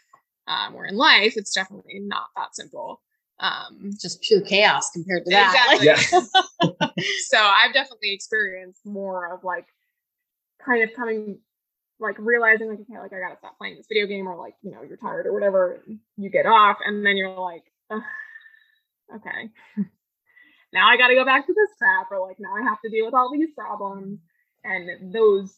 um 0.48 0.74
where 0.74 0.86
in 0.86 0.96
life 0.96 1.36
it's 1.36 1.54
definitely 1.54 2.00
not 2.00 2.26
that 2.36 2.54
simple 2.54 3.00
um 3.40 3.90
just 4.00 4.20
pure 4.22 4.40
chaos 4.40 4.90
compared 4.90 5.24
to 5.24 5.30
that. 5.30 5.76
Exactly. 5.80 6.18
Like- 6.18 6.92
so 7.28 7.38
I've 7.38 7.72
definitely 7.72 8.12
experienced 8.12 8.84
more 8.84 9.34
of 9.34 9.42
like 9.44 9.66
kind 10.64 10.82
of 10.82 10.94
coming 10.94 11.38
like 11.98 12.16
realizing 12.18 12.68
like 12.68 12.80
okay 12.80 12.98
like 12.98 13.12
I 13.12 13.20
gotta 13.20 13.36
stop 13.38 13.58
playing 13.58 13.76
this 13.76 13.86
video 13.88 14.06
game 14.06 14.26
or 14.28 14.36
like 14.36 14.54
you 14.62 14.70
know 14.70 14.82
you're 14.82 14.96
tired 14.96 15.26
or 15.26 15.32
whatever 15.32 15.82
you 16.16 16.30
get 16.30 16.46
off 16.46 16.78
and 16.84 17.04
then 17.04 17.16
you're 17.16 17.30
like 17.38 17.64
okay 19.14 19.50
now 20.72 20.88
I 20.88 20.96
gotta 20.96 21.14
go 21.14 21.24
back 21.24 21.46
to 21.46 21.52
this 21.52 21.70
crap 21.78 22.10
or 22.10 22.26
like 22.26 22.36
now 22.38 22.54
I 22.54 22.62
have 22.62 22.80
to 22.82 22.90
deal 22.90 23.04
with 23.04 23.14
all 23.14 23.30
these 23.32 23.50
problems 23.56 24.20
and 24.64 25.12
those 25.12 25.54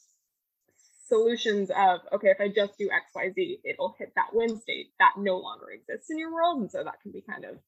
solutions 1.07 1.71
of 1.77 2.01
okay 2.13 2.29
if 2.29 2.41
I 2.41 2.49
just 2.49 2.79
do 2.79 2.89
XYZ 2.89 3.61
it'll 3.65 3.95
hit 3.99 4.13
that 4.17 4.29
win 4.33 4.59
state 4.61 4.89
that 4.99 5.13
no 5.19 5.37
longer 5.39 5.71
exists 5.71 6.11
in 6.11 6.19
your 6.19 6.33
world 6.33 6.61
and 6.61 6.71
so 6.71 6.83
that 6.83 7.01
can 7.03 7.13
be 7.13 7.21
kind 7.21 7.45
of 7.45 7.59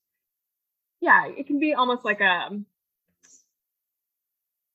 yeah 1.01 1.27
it 1.27 1.47
can 1.47 1.59
be 1.61 1.75
almost 1.75 2.05
like 2.05 2.21
a 2.21 2.49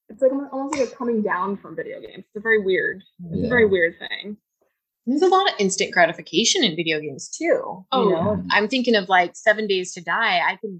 it's 0.09 0.21
like 0.21 0.31
almost 0.51 0.77
like 0.77 0.87
a 0.89 0.95
coming 0.95 1.21
down 1.21 1.57
from 1.57 1.75
video 1.75 1.99
games 1.99 2.25
it's 2.27 2.35
a 2.35 2.39
very 2.39 2.59
weird 2.63 3.01
it's 3.31 3.45
a 3.45 3.49
very 3.49 3.65
weird 3.65 3.95
thing 3.97 4.37
There's 5.07 5.23
a 5.23 5.27
lot 5.27 5.49
of 5.49 5.55
instant 5.57 5.91
gratification 5.91 6.63
in 6.63 6.75
video 6.75 6.99
games 6.99 7.27
too. 7.27 7.85
Oh, 7.91 8.03
you 8.03 8.15
know, 8.15 8.35
yeah. 8.35 8.55
I'm 8.55 8.67
thinking 8.67 8.95
of 8.95 9.09
like 9.09 9.35
Seven 9.35 9.65
Days 9.65 9.93
to 9.93 10.01
Die. 10.01 10.39
I 10.47 10.57
can, 10.57 10.79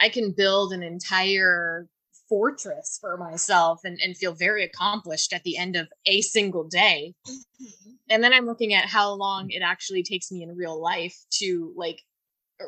I 0.00 0.08
can 0.08 0.32
build 0.32 0.72
an 0.72 0.82
entire 0.82 1.86
fortress 2.32 2.96
for 2.98 3.18
myself 3.18 3.82
and, 3.84 3.98
and 4.02 4.16
feel 4.16 4.32
very 4.32 4.64
accomplished 4.64 5.34
at 5.34 5.42
the 5.44 5.58
end 5.58 5.76
of 5.76 5.86
a 6.06 6.22
single 6.22 6.64
day. 6.64 7.14
Mm-hmm. 7.28 7.90
And 8.08 8.24
then 8.24 8.32
I'm 8.32 8.46
looking 8.46 8.72
at 8.72 8.86
how 8.86 9.12
long 9.12 9.50
it 9.50 9.60
actually 9.60 10.02
takes 10.02 10.32
me 10.32 10.42
in 10.42 10.56
real 10.56 10.80
life 10.80 11.14
to 11.32 11.74
like 11.76 12.00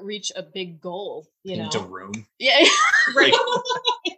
reach 0.02 0.30
a 0.36 0.42
big 0.42 0.82
goal. 0.82 1.26
You 1.44 1.56
Paint 1.56 1.76
a 1.76 1.78
know, 1.78 1.86
room. 1.86 2.12
yeah, 2.38 2.62
Like, 3.14 3.32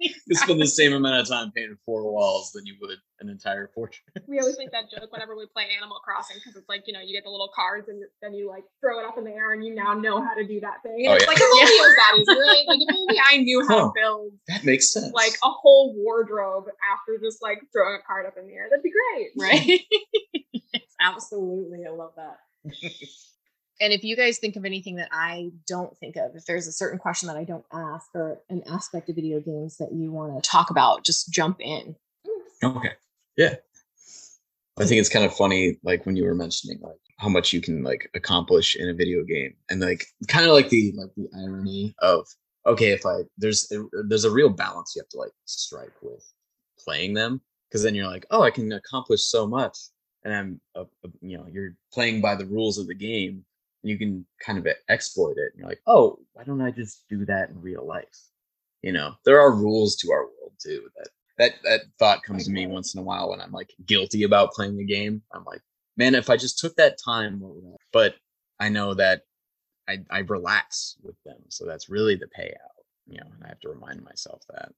you 0.29 0.37
spend 0.37 0.61
the 0.61 0.67
same 0.67 0.93
amount 0.93 1.21
of 1.21 1.29
time 1.29 1.53
painting 1.53 1.79
four 1.87 2.11
walls 2.11 2.51
than 2.53 2.67
you 2.67 2.75
would 2.81 2.99
an 3.21 3.29
entire 3.29 3.69
portrait. 3.69 4.03
we 4.29 4.39
always 4.41 4.59
make 4.59 4.71
that 4.73 4.91
joke 4.91 5.11
whenever 5.13 5.37
we 5.37 5.47
play 5.47 5.65
animal 5.77 5.99
crossing 6.05 6.37
because 6.37 6.57
it's 6.57 6.69
like 6.69 6.83
you 6.87 6.93
know 6.93 7.01
you 7.01 7.15
get 7.15 7.25
the 7.25 7.31
little 7.31 7.51
cards 7.55 7.89
and 7.89 8.03
then 8.21 8.35
you 8.35 8.49
like 8.49 8.65
throw 8.81 8.99
it 9.01 9.07
up 9.07 9.17
in 9.19 9.25
the 9.25 9.31
air 9.31 9.53
and 9.53 9.65
you 9.65 9.75
now 9.75 9.95
know 9.95 10.21
how 10.23 10.35
to 10.35 10.47
do 10.47 10.61
that 10.61 10.83
thing 10.83 11.07
and 11.07 11.09
Oh, 11.09 11.15
it's 11.15 11.23
yeah. 11.25 11.29
like 11.29 11.39
if 11.39 11.43
only 11.45 11.63
it 11.63 11.87
was 11.87 11.97
that 11.97 12.15
easy 12.19 12.41
right 12.41 12.65
like 12.67 12.81
if 12.81 12.95
only 12.95 13.17
i 13.31 13.37
knew 13.39 13.67
how 13.69 13.79
Huh. 13.79 13.85
to 13.87 13.93
build 13.95 14.33
That 14.49 14.65
makes 14.65 14.93
sense. 14.93 15.13
like 15.15 15.33
a 15.45 15.49
whole 15.49 15.95
wardrobe 15.95 16.65
after 16.93 17.19
just 17.23 17.41
like 17.41 17.61
throwing 17.73 17.99
a 17.99 18.03
card 18.07 18.27
up 18.27 18.35
in 18.37 18.47
the 18.49 18.55
air 18.55 18.67
that'd 18.69 18.83
be 18.83 18.91
great 18.93 19.31
right. 19.39 19.81
yes, 20.53 20.83
absolutely. 21.01 21.87
I 21.87 21.91
love 21.91 22.13
that. 22.17 22.39
And 23.81 23.93
if 23.93 24.05
you 24.05 24.17
guys 24.17 24.39
think 24.39 24.57
of 24.57 24.65
anything 24.65 24.97
that 24.97 25.09
I 25.13 25.51
don't 25.67 25.97
think 25.99 26.17
of, 26.17 26.35
if 26.35 26.45
there's 26.47 26.67
a 26.67 26.73
certain 26.73 26.99
question 26.99 27.29
that 27.29 27.37
I 27.37 27.45
don't 27.45 27.65
ask 27.73 28.07
or 28.15 28.41
an 28.49 28.63
aspect 28.71 29.09
of 29.09 29.17
video 29.17 29.41
games 29.41 29.77
that 29.79 29.93
you 29.93 30.11
want 30.13 30.43
to 30.43 30.49
talk 30.49 30.71
about, 30.71 31.05
just 31.05 31.33
jump 31.33 31.59
in. 31.61 31.97
Okay. 32.63 32.93
Yeah. 33.37 33.57
I 34.79 34.85
think 34.85 35.01
it's 35.01 35.09
kind 35.09 35.25
of 35.25 35.35
funny, 35.35 35.79
like 35.83 36.05
when 36.05 36.17
you 36.17 36.25
were 36.25 36.35
mentioning 36.35 36.79
like 36.83 37.01
how 37.19 37.29
much 37.29 37.53
you 37.53 37.61
can 37.61 37.83
like 37.83 38.11
accomplish 38.15 38.77
in 38.77 38.89
a 38.89 38.95
video 38.95 39.25
game, 39.25 39.55
and 39.71 39.81
like 39.81 40.07
kind 40.29 40.47
of 40.47 40.53
like 40.53 40.69
the 40.69 40.93
like 40.97 41.15
the 41.17 41.29
irony 41.35 41.95
of 42.01 42.27
okay, 42.67 42.91
if 42.91 43.07
I 43.07 43.21
there's 43.39 43.71
eh, 43.73 43.79
there's 44.09 44.25
a 44.25 44.31
real 44.31 44.51
balance 44.51 44.95
you 44.95 45.01
have 45.01 45.09
to 45.11 45.19
like 45.19 45.33
strike 45.47 45.95
with 46.03 46.23
playing 46.79 47.15
them, 47.15 47.41
because 47.69 47.83
then 47.83 47.95
you're 47.95 48.07
like, 48.07 48.27
oh, 48.31 48.43
I 48.43 48.51
can 48.51 48.71
accomplish 48.73 49.23
so 49.23 49.47
much, 49.47 49.79
and 50.25 50.35
I'm 50.35 50.61
a, 50.75 50.83
a, 50.83 51.09
you 51.23 51.39
know 51.39 51.47
you're 51.51 51.75
playing 51.93 52.21
by 52.21 52.35
the 52.35 52.47
rules 52.47 52.77
of 52.77 52.87
the 52.87 52.95
game, 52.95 53.31
and 53.31 53.45
you 53.89 53.99
can 53.99 54.27
kind 54.45 54.59
of 54.59 54.67
exploit 54.89 55.37
it, 55.37 55.53
and 55.53 55.59
you're 55.59 55.69
like, 55.69 55.83
oh, 55.87 56.19
why 56.33 56.45
don't 56.45 56.61
I 56.61 56.71
just 56.71 57.05
do 57.09 57.25
that 57.27 57.51
in 57.51 57.61
real 57.61 57.87
life? 57.87 58.19
You 58.83 58.93
know, 58.93 59.15
there 59.25 59.41
are 59.41 59.55
rules 59.55 59.97
to 59.97 60.13
our 60.13 60.23
world 60.23 60.53
too 60.63 60.89
that 60.97 61.09
that 61.39 61.53
that 61.65 61.81
thought 61.99 62.23
comes 62.23 62.47
to 62.47 62.51
me 62.51 62.67
once 62.67 62.95
in 62.95 63.01
a 63.01 63.05
while 63.05 63.31
when 63.31 63.41
I'm 63.41 63.53
like 63.53 63.75
guilty 63.85 64.23
about 64.23 64.53
playing 64.53 64.77
the 64.77 64.85
game. 64.85 65.23
I'm 65.33 65.45
like, 65.45 65.61
man, 65.97 66.15
if 66.15 66.31
I 66.31 66.37
just 66.37 66.59
took 66.59 66.77
that 66.77 66.99
time, 67.03 67.43
but 67.93 68.15
I 68.61 68.69
know 68.69 68.95
that 68.95 69.23
I 69.89 69.99
I 70.11 70.19
relax 70.21 70.97
with 71.03 71.17
them, 71.25 71.39
so 71.49 71.65
that's 71.67 71.89
really 71.89 72.17
the 72.17 72.27
payout, 72.27 72.85
you 73.07 73.19
know. 73.19 73.27
And 73.35 73.45
I 73.45 73.49
have 73.49 73.61
to 73.61 73.69
remind 73.69 74.03
myself 74.03 74.43
that 74.51 74.73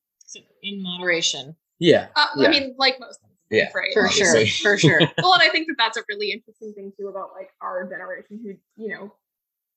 in 0.63 0.83
moderation. 0.83 1.57
Yeah, 1.79 2.09
uh, 2.17 2.27
yeah. 2.37 2.49
I 2.49 2.51
mean, 2.51 2.75
like 2.79 2.99
most. 3.01 3.21
Yeah, 3.51 3.69
right? 3.75 3.93
For 3.95 4.07
Obviously. 4.07 4.47
sure, 4.47 4.73
for 4.73 4.79
sure. 4.79 4.99
well, 5.23 5.35
and 5.35 5.43
I 5.43 5.49
think 5.49 5.67
that 5.69 5.77
that's 5.79 5.97
a 5.97 6.03
really 6.09 6.33
interesting 6.33 6.73
thing 6.75 6.93
too 6.99 7.09
about 7.09 7.31
like 7.35 7.51
our 7.63 7.89
generation, 7.89 8.41
who 8.43 8.83
you 8.83 8.89
know, 8.95 9.15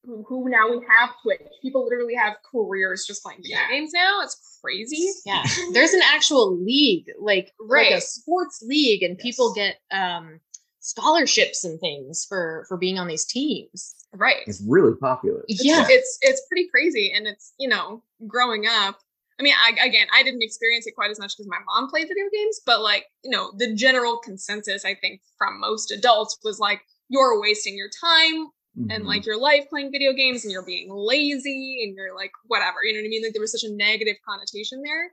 who, 0.05 0.23
who 0.27 0.49
now 0.49 0.69
we 0.69 0.85
have 0.89 1.11
Twitch. 1.23 1.41
People 1.61 1.85
literally 1.85 2.15
have 2.15 2.35
careers 2.51 3.05
just 3.05 3.23
playing 3.23 3.39
video 3.43 3.57
Yeah. 3.57 3.69
games 3.69 3.91
now. 3.93 4.21
It's 4.23 4.59
crazy. 4.61 5.09
Yeah, 5.25 5.43
there's 5.73 5.93
an 5.93 6.01
actual 6.03 6.57
league, 6.63 7.05
like 7.19 7.51
like 7.59 7.91
a 7.91 8.01
sports 8.01 8.61
league, 8.65 9.03
and 9.03 9.17
people 9.17 9.53
get 9.53 9.77
um 9.91 10.39
scholarships 10.79 11.63
and 11.63 11.79
things 11.79 12.25
for 12.27 12.65
for 12.67 12.77
being 12.77 12.97
on 12.99 13.07
these 13.07 13.25
teams. 13.25 13.95
Right. 14.13 14.43
it's 14.45 14.61
really 14.67 14.95
popular. 14.95 15.45
Yeah. 15.47 15.85
it's 15.87 16.17
it's 16.21 16.41
pretty 16.49 16.67
crazy, 16.69 17.13
and 17.15 17.27
it's 17.27 17.53
you 17.59 17.69
know, 17.69 18.03
growing 18.27 18.65
up. 18.67 18.99
I 19.41 19.43
mean, 19.43 19.55
I, 19.59 19.71
again, 19.85 20.05
I 20.13 20.21
didn't 20.21 20.43
experience 20.43 20.85
it 20.85 20.93
quite 20.93 21.09
as 21.09 21.19
much 21.19 21.35
because 21.35 21.47
my 21.47 21.57
mom 21.65 21.89
played 21.89 22.07
video 22.07 22.25
games, 22.31 22.61
but 22.63 22.81
like, 22.81 23.05
you 23.23 23.31
know, 23.31 23.51
the 23.57 23.73
general 23.73 24.17
consensus 24.17 24.85
I 24.85 24.93
think 24.93 25.21
from 25.35 25.59
most 25.59 25.91
adults 25.91 26.37
was 26.43 26.59
like, 26.59 26.81
you're 27.09 27.41
wasting 27.41 27.75
your 27.75 27.89
time 27.89 28.49
and 28.89 29.03
Mhm. 29.03 29.07
like 29.07 29.25
your 29.25 29.37
life 29.37 29.67
playing 29.69 29.91
video 29.91 30.13
games 30.13 30.43
and 30.43 30.51
you're 30.51 30.65
being 30.65 30.89
lazy 30.91 31.83
and 31.83 31.95
you're 31.95 32.15
like 32.15 32.31
whatever 32.47 32.83
you 32.83 32.93
know 32.93 32.99
what 32.99 33.05
i 33.05 33.09
mean 33.09 33.21
like 33.21 33.33
there 33.33 33.41
was 33.41 33.51
such 33.51 33.69
a 33.69 33.73
negative 33.75 34.15
connotation 34.25 34.81
there 34.81 35.11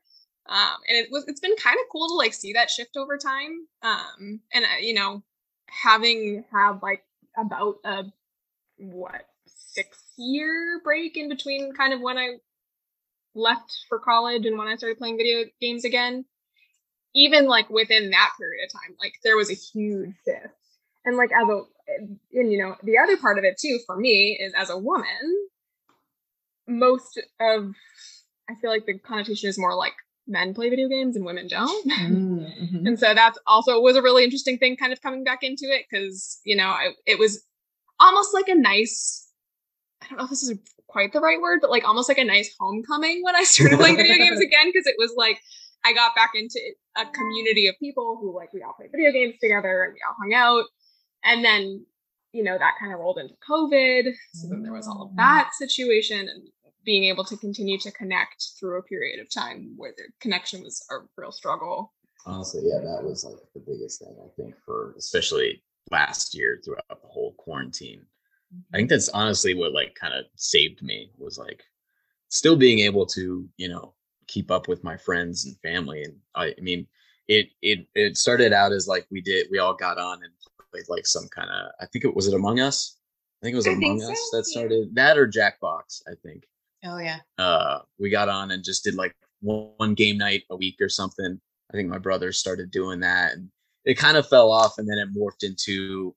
um 0.48 0.76
and 0.88 0.96
it 0.96 1.08
was 1.10 1.24
it's 1.26 1.40
been 1.40 1.56
kind 1.56 1.74
of 1.74 1.86
cool 1.90 2.08
to 2.08 2.14
like 2.14 2.32
see 2.32 2.52
that 2.52 2.70
shift 2.70 2.96
over 2.96 3.18
time 3.18 3.66
um 3.82 4.40
and 4.52 4.64
uh, 4.64 4.78
you 4.80 4.94
know 4.94 5.22
having 5.68 6.44
had 6.52 6.78
like 6.82 7.02
about 7.36 7.78
a 7.84 8.04
what 8.78 9.26
six 9.46 10.12
year 10.16 10.80
break 10.84 11.16
in 11.16 11.28
between 11.28 11.74
kind 11.74 11.92
of 11.92 12.00
when 12.00 12.16
i 12.16 12.36
left 13.34 13.72
for 13.88 13.98
college 13.98 14.46
and 14.46 14.58
when 14.58 14.68
i 14.68 14.76
started 14.76 14.98
playing 14.98 15.16
video 15.16 15.44
games 15.60 15.84
again 15.84 16.24
even 17.14 17.46
like 17.46 17.68
within 17.70 18.10
that 18.10 18.30
period 18.38 18.64
of 18.64 18.72
time 18.72 18.96
like 19.00 19.14
there 19.24 19.36
was 19.36 19.50
a 19.50 19.54
huge 19.54 20.14
shift 20.24 20.54
and 21.04 21.16
like 21.16 21.30
as 21.32 21.48
a 21.48 21.62
and 22.32 22.52
you 22.52 22.58
know 22.58 22.76
the 22.82 22.98
other 22.98 23.16
part 23.16 23.38
of 23.38 23.44
it 23.44 23.58
too 23.58 23.78
for 23.86 23.96
me 23.96 24.38
is 24.40 24.52
as 24.56 24.70
a 24.70 24.78
woman 24.78 25.48
most 26.66 27.20
of 27.40 27.74
i 28.48 28.54
feel 28.60 28.70
like 28.70 28.86
the 28.86 28.98
connotation 28.98 29.48
is 29.48 29.58
more 29.58 29.74
like 29.74 29.94
men 30.26 30.52
play 30.52 30.68
video 30.68 30.88
games 30.88 31.16
and 31.16 31.24
women 31.24 31.48
don't 31.48 31.90
Mm-hmm. 31.90 32.86
and 32.86 32.98
so 32.98 33.14
that's 33.14 33.38
also 33.46 33.80
was 33.80 33.96
a 33.96 34.02
really 34.02 34.24
interesting 34.24 34.58
thing 34.58 34.76
kind 34.76 34.92
of 34.92 35.00
coming 35.00 35.24
back 35.24 35.42
into 35.42 35.64
it 35.64 35.86
because 35.88 36.40
you 36.44 36.56
know 36.56 36.68
I, 36.68 36.90
it 37.06 37.18
was 37.18 37.44
almost 37.98 38.34
like 38.34 38.48
a 38.48 38.54
nice 38.54 39.28
i 40.02 40.08
don't 40.08 40.18
know 40.18 40.24
if 40.24 40.30
this 40.30 40.42
is 40.42 40.58
quite 40.88 41.12
the 41.12 41.20
right 41.20 41.40
word 41.40 41.60
but 41.60 41.70
like 41.70 41.86
almost 41.86 42.08
like 42.08 42.18
a 42.18 42.24
nice 42.24 42.54
homecoming 42.58 43.22
when 43.22 43.36
i 43.36 43.42
started 43.44 43.78
playing 43.78 43.96
video 43.96 44.16
games 44.24 44.40
again 44.40 44.66
because 44.66 44.86
it 44.86 44.96
was 44.98 45.12
like 45.16 45.40
i 45.84 45.92
got 45.92 46.14
back 46.14 46.32
into 46.34 46.58
a 46.98 47.06
community 47.12 47.66
of 47.68 47.78
people 47.78 48.18
who 48.20 48.34
like 48.34 48.52
we 48.52 48.62
all 48.62 48.72
played 48.72 48.90
video 48.92 49.12
games 49.12 49.34
together 49.40 49.84
and 49.84 49.94
we 49.94 50.00
all 50.06 50.16
hung 50.18 50.34
out. 50.34 50.64
And 51.24 51.44
then 51.44 51.84
you 52.32 52.42
know 52.42 52.58
that 52.58 52.74
kind 52.78 52.92
of 52.92 53.00
rolled 53.00 53.18
into 53.18 53.34
covid. 53.48 54.12
So 54.34 54.48
then 54.48 54.62
there 54.62 54.72
was 54.72 54.86
all 54.86 55.02
of 55.02 55.16
that 55.16 55.48
mm. 55.48 55.66
situation 55.66 56.28
and 56.28 56.48
being 56.84 57.04
able 57.04 57.24
to 57.24 57.36
continue 57.36 57.78
to 57.78 57.90
connect 57.92 58.52
through 58.58 58.78
a 58.78 58.82
period 58.82 59.20
of 59.20 59.32
time 59.32 59.74
where 59.76 59.92
the 59.96 60.04
connection 60.20 60.62
was 60.62 60.84
a 60.90 60.96
real 61.16 61.32
struggle. 61.32 61.92
Honestly, 62.26 62.62
yeah, 62.64 62.80
that 62.80 63.02
was 63.02 63.24
like 63.24 63.36
the 63.54 63.60
biggest 63.60 64.00
thing 64.00 64.14
I 64.22 64.28
think 64.36 64.54
for 64.64 64.94
especially 64.98 65.62
last 65.90 66.34
year 66.34 66.60
throughout 66.64 66.88
the 66.88 67.08
whole 67.08 67.34
quarantine. 67.38 68.04
I 68.72 68.76
think 68.76 68.88
that's 68.88 69.08
honestly 69.10 69.54
what 69.54 69.72
like 69.72 69.94
kind 69.94 70.14
of 70.14 70.24
saved 70.36 70.82
me 70.82 71.10
was 71.18 71.38
like 71.38 71.62
still 72.28 72.56
being 72.56 72.80
able 72.80 73.06
to, 73.06 73.48
you 73.56 73.68
know, 73.68 73.94
keep 74.26 74.50
up 74.50 74.68
with 74.68 74.84
my 74.84 74.96
friends 74.96 75.46
and 75.46 75.56
family. 75.60 76.02
And 76.02 76.16
I, 76.34 76.54
I 76.56 76.60
mean, 76.60 76.86
it 77.28 77.48
it 77.62 77.86
it 77.94 78.16
started 78.16 78.52
out 78.52 78.72
as 78.72 78.88
like 78.88 79.06
we 79.10 79.20
did, 79.20 79.48
we 79.50 79.58
all 79.58 79.74
got 79.74 79.98
on 79.98 80.22
and 80.22 80.32
played 80.72 80.88
like 80.88 81.06
some 81.06 81.28
kind 81.28 81.50
of 81.50 81.70
I 81.80 81.86
think 81.86 82.04
it 82.04 82.14
was 82.14 82.28
it 82.28 82.34
Among 82.34 82.60
Us? 82.60 82.96
I 83.42 83.46
think 83.46 83.54
it 83.54 83.56
was 83.56 83.68
I 83.68 83.72
Among 83.72 84.02
Us 84.02 84.30
that 84.32 84.44
started 84.46 84.94
that 84.94 85.18
or 85.18 85.26
Jackbox, 85.28 86.02
I 86.06 86.12
think 86.22 86.44
Oh 86.84 86.98
yeah. 86.98 87.18
uh 87.38 87.80
we 87.98 88.08
got 88.08 88.28
on 88.28 88.52
and 88.52 88.62
just 88.62 88.84
did 88.84 88.94
like 88.94 89.14
one, 89.40 89.70
one 89.78 89.94
game 89.94 90.16
night 90.16 90.44
a 90.50 90.56
week 90.56 90.76
or 90.80 90.88
something 90.88 91.40
i 91.72 91.76
think 91.76 91.88
my 91.88 91.98
brother 91.98 92.32
started 92.32 92.70
doing 92.70 93.00
that 93.00 93.32
and 93.32 93.50
it 93.84 93.94
kind 93.94 94.16
of 94.16 94.28
fell 94.28 94.50
off 94.50 94.78
and 94.78 94.88
then 94.88 94.98
it 94.98 95.14
morphed 95.14 95.42
into 95.42 96.14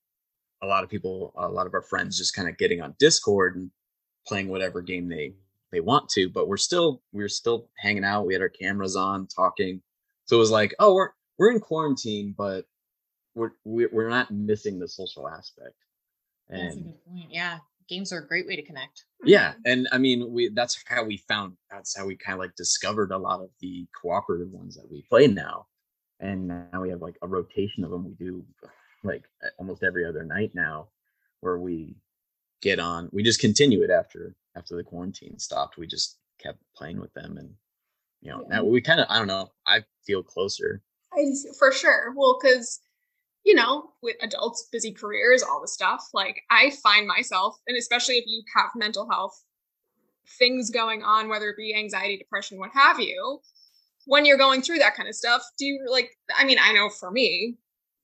a 0.62 0.67
lot 0.67 0.84
of 0.84 0.89
people 0.89 1.34
a 1.38 1.47
lot 1.47 1.67
of 1.67 1.74
our 1.74 1.82
friends 1.82 2.17
just 2.17 2.36
kind 2.36 2.47
of 2.47 2.58
getting 2.58 2.82
on 2.82 2.95
discord 3.00 3.56
and 3.56 3.71
playing 4.28 4.47
whatever 4.47 4.82
game 4.82 5.08
they 5.08 5.34
they 5.71 5.80
want 5.80 6.08
to 6.10 6.30
but 6.30 6.47
we're 6.47 6.58
still 6.58 7.02
we're 7.12 7.28
still 7.28 7.67
hanging 7.78 8.04
out 8.04 8.26
we 8.26 8.34
had 8.34 8.41
our 8.41 8.50
cameras 8.50 8.95
on 8.95 9.28
talking 9.28 9.82
so 10.26 10.36
it 10.36 10.39
was 10.39 10.52
like 10.52 10.74
oh 10.80 10.93
we're 10.93 11.10
we're 11.38 11.52
in 11.52 11.60
quarantine 11.60 12.34
but 12.38 12.65
we're 13.36 13.52
we're 13.65 14.10
not 14.10 14.30
missing 14.32 14.78
the 14.80 14.88
social 14.88 15.28
aspect 15.28 15.76
That's 16.50 16.76
a 16.76 16.80
good 16.80 17.06
point. 17.06 17.26
Yeah, 17.30 17.60
games 17.88 18.12
are 18.12 18.19
a 18.19 18.28
great 18.28 18.45
way 18.45 18.56
to 18.56 18.62
connect. 18.62 19.06
yeah 19.24 19.54
and 19.65 19.88
i 19.91 19.97
mean 19.97 20.32
we 20.32 20.50
that's 20.50 20.84
how 20.88 21.04
we 21.04 21.17
found 21.17 21.54
that's 21.71 21.97
how 21.97 22.06
we 22.06 22.15
kind 22.15 22.34
of 22.36 22.39
like 22.39 22.56
discovered 22.56 23.12
a 23.12 23.17
lot 23.17 23.41
of 23.41 23.50
the 23.62 23.88
cooperative 24.00 24.52
ones 24.52 24.76
that 24.76 24.89
we 24.91 25.02
play 25.10 25.28
now 25.28 25.65
and 26.19 26.47
now 26.47 26.82
we 26.82 26.89
have 26.89 27.02
like 27.02 27.17
a 27.24 27.28
rotation 27.28 27.84
of 27.84 27.89
them 27.89 28.06
we 28.06 28.13
do 28.13 28.45
like 29.04 29.24
almost 29.58 29.84
every 29.84 30.06
other 30.06 30.24
night 30.24 30.52
now 30.54 30.88
where 31.40 31.58
we 31.58 31.96
get 32.62 32.80
on 32.80 33.10
we 33.12 33.24
just 33.24 33.40
continue 33.40 33.82
it 33.82 33.90
after 33.90 34.36
after 34.56 34.76
the 34.76 34.84
quarantine 34.84 35.38
stopped 35.40 35.78
we 35.78 35.88
just 35.88 36.18
kept 36.38 36.60
playing 36.76 37.00
with 37.00 37.14
them 37.14 37.38
and 37.38 37.54
you 38.22 38.30
know 38.32 38.42
Yeah. 38.42 38.58
now 38.58 38.64
we 38.64 38.82
kind 38.82 39.00
of 39.00 39.08
i 39.10 39.18
don't 39.18 39.28
know 39.28 39.50
i 39.66 39.84
feel 40.06 40.24
closer 40.24 40.82
I 41.14 41.34
for 41.60 41.72
sure. 41.74 42.14
Well, 42.16 42.40
because 42.42 42.80
you 43.44 43.56
know, 43.56 43.90
with 44.02 44.16
adults, 44.22 44.68
busy 44.72 44.92
careers, 44.94 45.42
all 45.44 45.60
the 45.62 45.68
stuff, 45.68 46.08
like 46.14 46.42
I 46.52 46.72
find 46.84 47.08
myself, 47.08 47.58
and 47.68 47.76
especially 47.76 48.16
if 48.16 48.26
you 48.28 48.44
have 48.56 48.70
mental 48.76 49.10
health 49.10 49.44
things 50.40 50.70
going 50.70 51.04
on, 51.04 51.28
whether 51.28 51.50
it 51.50 51.58
be 51.58 51.76
anxiety, 51.76 52.18
depression, 52.18 52.60
what 52.60 52.70
have 52.74 53.00
you, 53.00 53.40
when 54.06 54.26
you're 54.26 54.38
going 54.38 54.62
through 54.62 54.78
that 54.80 54.96
kind 54.96 55.10
of 55.10 55.16
stuff, 55.16 55.42
do 55.58 55.66
you 55.66 55.86
like? 55.90 56.12
I 56.38 56.46
mean, 56.46 56.58
I 56.62 56.72
know 56.72 56.90
for 56.90 57.12
me, 57.12 57.58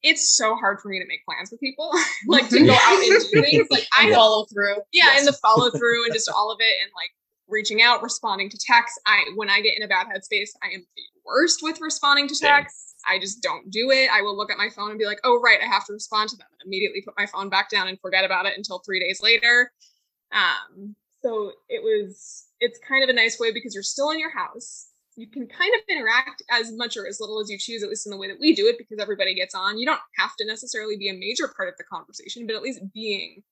it's 0.03 0.35
so 0.37 0.55
hard 0.55 0.79
for 0.79 0.89
me 0.89 0.99
to 0.99 1.05
make 1.07 1.25
plans 1.25 1.49
with 1.51 1.59
people, 1.59 1.91
like 2.27 2.49
to 2.49 2.65
go 2.65 2.73
out 2.73 2.99
and 3.03 3.21
do 3.31 3.41
things. 3.41 3.67
Like 3.69 3.87
I 3.97 4.11
follow 4.13 4.45
through. 4.45 4.75
yeah 4.93 5.05
Yes. 5.05 5.19
and 5.19 5.27
the 5.27 5.33
follow 5.33 5.69
through 5.71 6.05
and 6.05 6.13
just 6.13 6.29
all 6.35 6.51
of 6.51 6.59
it 6.61 6.75
and 6.83 6.91
like 6.95 7.09
reaching 7.49 7.81
out 7.81 8.03
responding 8.03 8.49
to 8.49 8.57
texts 8.57 8.99
i 9.05 9.23
when 9.37 9.49
i 9.49 9.61
get 9.61 9.73
in 9.77 9.81
a 9.83 9.87
bad 9.87 10.05
headspace 10.07 10.49
i 10.63 10.67
am 10.75 10.81
the 10.81 11.01
worst 11.25 11.59
with 11.63 11.79
responding 11.79 12.27
to 12.27 12.35
texts 12.35 12.95
i 13.07 13.17
just 13.17 13.41
don't 13.41 13.71
do 13.71 13.89
it 13.89 14.09
i 14.11 14.21
will 14.21 14.35
look 14.35 14.51
at 14.51 14.57
my 14.57 14.67
phone 14.69 14.89
and 14.89 14.99
be 14.99 15.05
like 15.05 15.19
oh 15.23 15.39
right 15.41 15.59
i 15.61 15.65
have 15.65 15.85
to 15.85 15.93
respond 15.93 16.27
to 16.29 16.35
them 16.35 16.47
and 16.51 16.67
immediately 16.67 17.01
put 17.05 17.13
my 17.17 17.25
phone 17.25 17.47
back 17.47 17.69
down 17.69 17.87
and 17.87 17.97
forget 18.01 18.25
about 18.25 18.45
it 18.45 18.57
until 18.57 18.79
three 18.79 18.99
days 18.99 19.21
later 19.23 19.71
um 20.33 20.93
so 21.23 21.51
it 21.69 21.81
was 21.81 22.47
it's 22.59 22.79
kind 22.85 23.01
of 23.01 23.09
a 23.09 23.13
nice 23.13 23.39
way 23.39 23.53
because 23.53 23.73
you're 23.73 23.81
still 23.81 24.09
in 24.11 24.19
your 24.19 24.35
house 24.35 24.87
you 25.17 25.27
can 25.27 25.47
kind 25.47 25.71
of 25.75 25.81
interact 25.89 26.43
as 26.49 26.71
much 26.71 26.95
or 26.95 27.07
as 27.07 27.19
little 27.19 27.41
as 27.41 27.49
you 27.49 27.57
choose 27.57 27.83
at 27.83 27.89
least 27.89 28.05
in 28.05 28.11
the 28.11 28.17
way 28.17 28.27
that 28.27 28.39
we 28.39 28.53
do 28.53 28.67
it 28.67 28.77
because 28.77 28.99
everybody 28.99 29.33
gets 29.33 29.55
on 29.55 29.77
you 29.77 29.85
don't 29.85 29.99
have 30.17 30.35
to 30.37 30.45
necessarily 30.45 30.95
be 30.95 31.09
a 31.09 31.13
major 31.13 31.51
part 31.55 31.67
of 31.67 31.75
the 31.77 31.83
conversation 31.83 32.47
but 32.47 32.55
at 32.55 32.61
least 32.61 32.79
being 32.93 33.43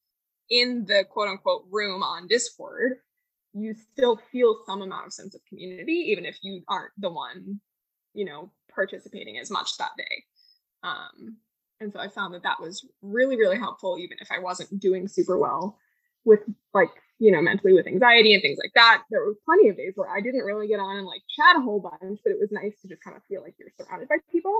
in 0.50 0.86
the 0.86 1.06
quote 1.10 1.28
unquote 1.28 1.66
room 1.72 2.04
on 2.04 2.28
Discord, 2.28 2.94
you 3.54 3.74
still 3.74 4.20
feel 4.32 4.60
some 4.66 4.82
amount 4.82 5.08
of 5.08 5.14
sense 5.14 5.34
of 5.36 5.42
community, 5.48 6.06
even 6.10 6.26
if 6.26 6.38
you 6.42 6.62
aren't 6.68 6.92
the 6.98 7.10
one, 7.10 7.60
you 8.14 8.26
know, 8.26 8.52
participating 8.74 9.38
as 9.38 9.50
much 9.50 9.78
that 9.78 9.92
day. 9.98 10.24
Um, 10.84 11.38
and 11.80 11.92
so 11.92 12.00
I 12.00 12.10
found 12.10 12.34
that 12.34 12.44
that 12.44 12.62
was 12.62 12.86
really, 13.02 13.38
really 13.38 13.58
helpful, 13.58 13.98
even 13.98 14.18
if 14.22 14.30
I 14.32 14.40
wasn't 14.40 14.80
doing 14.80 15.08
super 15.08 15.38
well 15.38 15.78
with 16.26 16.42
like 16.74 16.90
you 17.20 17.32
know 17.32 17.42
mentally 17.42 17.74
with 17.74 17.88
anxiety 17.88 18.34
and 18.34 18.42
things 18.42 18.58
like 18.62 18.72
that 18.76 19.04
there 19.10 19.22
were 19.26 19.36
plenty 19.46 19.70
of 19.70 19.78
days 19.78 19.94
where 19.96 20.10
i 20.10 20.20
didn't 20.20 20.42
really 20.44 20.68
get 20.68 20.80
on 20.80 20.98
and 20.98 21.06
like 21.08 21.22
chat 21.36 21.56
a 21.56 21.62
whole 21.62 21.80
bunch 21.80 22.20
but 22.24 22.32
it 22.32 22.40
was 22.40 22.50
nice 22.52 22.74
to 22.82 22.88
just 22.88 23.02
kind 23.04 23.16
of 23.16 23.24
feel 23.24 23.42
like 23.42 23.56
you're 23.58 23.70
surrounded 23.80 24.08
by 24.10 24.18
people 24.32 24.54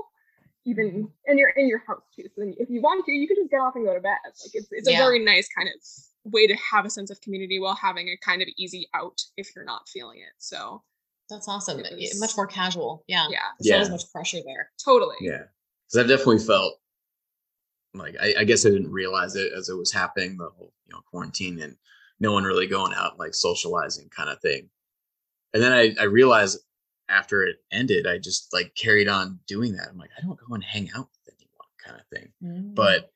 even 0.64 0.86
Mm-hmm. 0.90 1.04
and 1.26 1.38
you're 1.38 1.50
in 1.50 1.68
your 1.68 1.78
house 1.86 2.02
too 2.14 2.24
so 2.34 2.40
then 2.40 2.54
if 2.58 2.68
you 2.70 2.80
want 2.80 3.04
to 3.06 3.12
you 3.12 3.26
can 3.28 3.36
just 3.36 3.50
get 3.50 3.58
off 3.60 3.74
and 3.76 3.84
go 3.84 3.94
to 3.94 4.00
bed 4.00 4.16
like 4.24 4.50
it's, 4.54 4.68
it's 4.70 4.88
Yeah. 4.88 4.96
a 5.00 5.04
very 5.04 5.24
nice 5.24 5.48
kind 5.56 5.68
of 5.68 6.32
way 6.32 6.46
to 6.46 6.56
have 6.56 6.84
a 6.84 6.90
sense 6.90 7.10
of 7.10 7.20
community 7.20 7.58
while 7.60 7.74
having 7.76 8.08
a 8.08 8.16
kind 8.24 8.42
of 8.42 8.48
easy 8.56 8.88
out 8.94 9.20
if 9.36 9.54
you're 9.54 9.64
not 9.64 9.88
feeling 9.88 10.18
it 10.18 10.32
so 10.38 10.82
That's 11.30 11.46
awesome. 11.48 11.80
It 11.80 11.92
was- 11.96 12.18
Much 12.20 12.36
more 12.36 12.46
casual. 12.46 13.04
Yeah. 13.06 13.26
yeah 13.30 13.38
There's 13.60 13.70
not 13.70 13.80
as 13.82 13.88
Yeah. 13.88 13.92
much 13.92 14.12
pressure 14.12 14.38
there. 14.44 14.70
totally 14.84 15.16
Yeah, 15.20 15.42
because 15.86 15.98
I've 16.00 16.08
definitely 16.08 16.38
felt 16.44 16.80
like 17.94 18.14
I, 18.20 18.34
I 18.40 18.44
guess 18.44 18.66
I 18.66 18.70
didn't 18.70 18.90
realize 18.92 19.36
it 19.36 19.52
as 19.56 19.68
it 19.68 19.74
was 19.76 19.92
happening 19.92 20.36
the 20.36 20.50
whole 20.56 20.72
you 20.86 20.92
know 20.94 21.00
quarantine 21.10 21.60
and 21.60 21.76
no 22.20 22.32
one 22.32 22.44
really 22.44 22.66
going 22.66 22.94
out 22.94 23.18
like 23.18 23.34
socializing 23.34 24.08
kind 24.14 24.30
of 24.30 24.40
thing. 24.40 24.68
And 25.54 25.62
then 25.62 25.72
I 25.72 25.94
I 26.00 26.04
realized 26.04 26.58
after 27.08 27.44
it 27.44 27.56
ended, 27.72 28.06
I 28.06 28.18
just 28.18 28.52
like 28.52 28.74
carried 28.74 29.08
on 29.08 29.38
doing 29.46 29.74
that. 29.76 29.88
I'm 29.90 29.98
like 29.98 30.10
I 30.18 30.22
don't 30.22 30.38
go 30.38 30.54
and 30.54 30.64
hang 30.64 30.90
out 30.96 31.08
with 31.26 31.34
anyone 31.34 31.68
kind 31.84 32.00
of 32.00 32.06
thing. 32.08 32.32
Mm. 32.42 32.74
But 32.74 33.10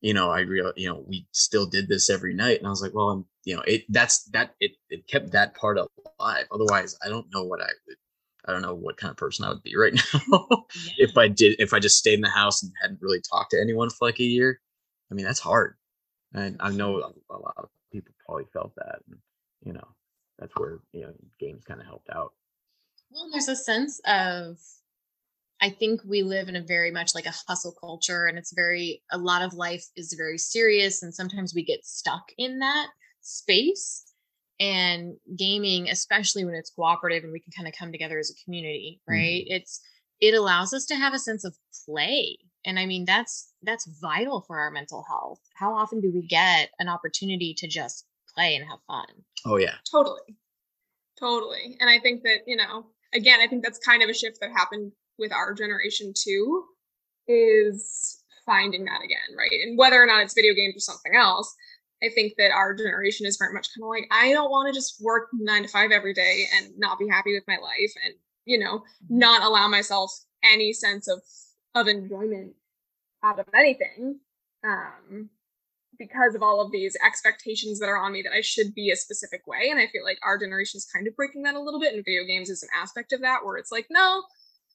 you 0.00 0.14
know 0.14 0.30
I 0.30 0.40
real 0.40 0.72
you 0.76 0.88
know 0.88 1.04
we 1.06 1.26
still 1.32 1.66
did 1.66 1.88
this 1.88 2.10
every 2.10 2.34
night, 2.34 2.58
and 2.58 2.66
I 2.66 2.70
was 2.70 2.82
like, 2.82 2.94
well, 2.94 3.10
I'm 3.10 3.24
you 3.44 3.56
know 3.56 3.62
it 3.66 3.84
that's 3.88 4.24
that 4.32 4.54
it 4.60 4.72
it 4.90 5.06
kept 5.06 5.32
that 5.32 5.54
part 5.54 5.78
alive. 5.78 6.46
Otherwise, 6.52 6.96
I 7.04 7.08
don't 7.08 7.26
know 7.32 7.44
what 7.44 7.60
I 7.60 7.68
would. 7.86 7.96
I 8.44 8.52
don't 8.52 8.62
know 8.62 8.74
what 8.74 8.96
kind 8.96 9.12
of 9.12 9.16
person 9.16 9.44
I 9.44 9.50
would 9.50 9.62
be 9.62 9.76
right 9.78 9.94
now 9.94 10.46
Yeah. 10.74 10.94
if 10.98 11.16
I 11.16 11.28
did 11.28 11.56
if 11.60 11.72
I 11.72 11.78
just 11.78 11.96
stayed 11.98 12.14
in 12.14 12.22
the 12.22 12.28
house 12.28 12.62
and 12.62 12.72
hadn't 12.82 13.00
really 13.00 13.20
talked 13.20 13.52
to 13.52 13.60
anyone 13.60 13.88
for 13.88 14.08
like 14.08 14.18
a 14.18 14.24
year, 14.24 14.60
I 15.10 15.14
mean 15.14 15.24
that's 15.24 15.38
hard. 15.40 15.76
And 16.34 16.56
I 16.60 16.70
know 16.70 16.96
a, 17.30 17.36
lot 17.36 17.54
of 17.58 17.68
probably 18.32 18.50
felt 18.52 18.74
that. 18.76 19.00
And, 19.08 19.18
you 19.64 19.72
know, 19.72 19.86
that's 20.38 20.52
where 20.56 20.80
you 20.92 21.02
know 21.02 21.12
games 21.38 21.64
kind 21.64 21.80
of 21.80 21.86
helped 21.86 22.08
out. 22.10 22.32
Well, 23.10 23.28
there's 23.30 23.48
a 23.48 23.56
sense 23.56 24.00
of, 24.06 24.56
I 25.60 25.68
think 25.70 26.00
we 26.04 26.22
live 26.22 26.48
in 26.48 26.56
a 26.56 26.62
very 26.62 26.90
much 26.90 27.14
like 27.14 27.26
a 27.26 27.34
hustle 27.46 27.74
culture, 27.78 28.26
and 28.26 28.38
it's 28.38 28.52
very, 28.54 29.02
a 29.10 29.18
lot 29.18 29.42
of 29.42 29.54
life 29.54 29.84
is 29.96 30.14
very 30.16 30.38
serious, 30.38 31.02
and 31.02 31.14
sometimes 31.14 31.54
we 31.54 31.64
get 31.64 31.84
stuck 31.84 32.24
in 32.38 32.58
that 32.60 32.88
space. 33.20 34.04
And 34.60 35.16
gaming, 35.36 35.88
especially 35.88 36.44
when 36.44 36.54
it's 36.54 36.70
cooperative 36.70 37.24
and 37.24 37.32
we 37.32 37.40
can 37.40 37.50
kind 37.50 37.66
of 37.66 37.74
come 37.76 37.90
together 37.90 38.20
as 38.20 38.30
a 38.30 38.44
community, 38.44 39.00
right? 39.08 39.42
Mm-hmm. 39.42 39.54
It's, 39.54 39.80
it 40.20 40.34
allows 40.34 40.72
us 40.72 40.84
to 40.86 40.94
have 40.94 41.14
a 41.14 41.18
sense 41.18 41.44
of 41.44 41.56
play. 41.84 42.38
And 42.64 42.78
I 42.78 42.86
mean, 42.86 43.04
that's, 43.04 43.52
that's 43.62 43.90
vital 44.00 44.42
for 44.42 44.60
our 44.60 44.70
mental 44.70 45.04
health. 45.08 45.40
How 45.54 45.74
often 45.74 46.00
do 46.00 46.12
we 46.14 46.24
get 46.28 46.70
an 46.78 46.88
opportunity 46.88 47.54
to 47.58 47.66
just 47.66 48.06
play 48.34 48.56
and 48.56 48.68
have 48.68 48.78
fun? 48.86 49.06
Oh 49.46 49.56
yeah, 49.56 49.74
Totally. 49.90 50.36
Totally. 51.18 51.76
And 51.80 51.88
I 51.88 52.00
think 52.00 52.22
that, 52.24 52.40
you 52.46 52.56
know, 52.56 52.86
again, 53.14 53.40
I 53.40 53.46
think 53.46 53.62
that's 53.62 53.78
kind 53.78 54.02
of 54.02 54.08
a 54.08 54.14
shift 54.14 54.40
that 54.40 54.50
happened 54.50 54.92
with 55.18 55.32
our 55.32 55.54
generation 55.54 56.12
too, 56.16 56.64
is 57.28 58.22
finding 58.44 58.84
that 58.86 59.02
again, 59.04 59.36
right? 59.38 59.50
And 59.64 59.78
whether 59.78 60.02
or 60.02 60.06
not 60.06 60.22
it's 60.22 60.34
video 60.34 60.54
games 60.54 60.74
or 60.76 60.80
something 60.80 61.14
else, 61.14 61.54
I 62.02 62.08
think 62.08 62.34
that 62.38 62.50
our 62.50 62.74
generation 62.74 63.26
is 63.26 63.36
very 63.36 63.52
much 63.54 63.68
kind 63.74 63.84
of 63.84 63.88
like, 63.88 64.08
I 64.10 64.32
don't 64.32 64.50
want 64.50 64.66
to 64.66 64.74
just 64.74 65.00
work 65.00 65.28
nine 65.32 65.62
to 65.62 65.68
five 65.68 65.92
every 65.92 66.14
day 66.14 66.46
and 66.56 66.76
not 66.76 66.98
be 66.98 67.08
happy 67.08 67.34
with 67.34 67.44
my 67.46 67.58
life 67.62 67.92
and, 68.04 68.14
you 68.44 68.58
know, 68.58 68.82
not 69.08 69.42
allow 69.42 69.68
myself 69.68 70.10
any 70.42 70.72
sense 70.72 71.08
of 71.08 71.22
of 71.74 71.86
enjoyment 71.86 72.54
out 73.22 73.38
of 73.38 73.46
anything. 73.54 74.18
Um, 74.64 75.30
because 76.02 76.34
of 76.34 76.42
all 76.42 76.60
of 76.60 76.72
these 76.72 76.96
expectations 77.04 77.78
that 77.78 77.88
are 77.88 77.96
on 77.96 78.12
me 78.12 78.22
that 78.22 78.32
I 78.32 78.40
should 78.40 78.74
be 78.74 78.90
a 78.90 78.96
specific 78.96 79.46
way. 79.46 79.68
And 79.70 79.78
I 79.78 79.86
feel 79.86 80.04
like 80.04 80.18
our 80.24 80.38
generation 80.38 80.78
is 80.78 80.84
kind 80.92 81.06
of 81.06 81.14
breaking 81.14 81.42
that 81.44 81.54
a 81.54 81.60
little 81.60 81.78
bit. 81.78 81.94
And 81.94 82.04
video 82.04 82.24
games 82.24 82.50
is 82.50 82.62
an 82.62 82.68
aspect 82.76 83.12
of 83.12 83.20
that 83.20 83.44
where 83.44 83.56
it's 83.56 83.70
like, 83.70 83.86
no, 83.88 84.22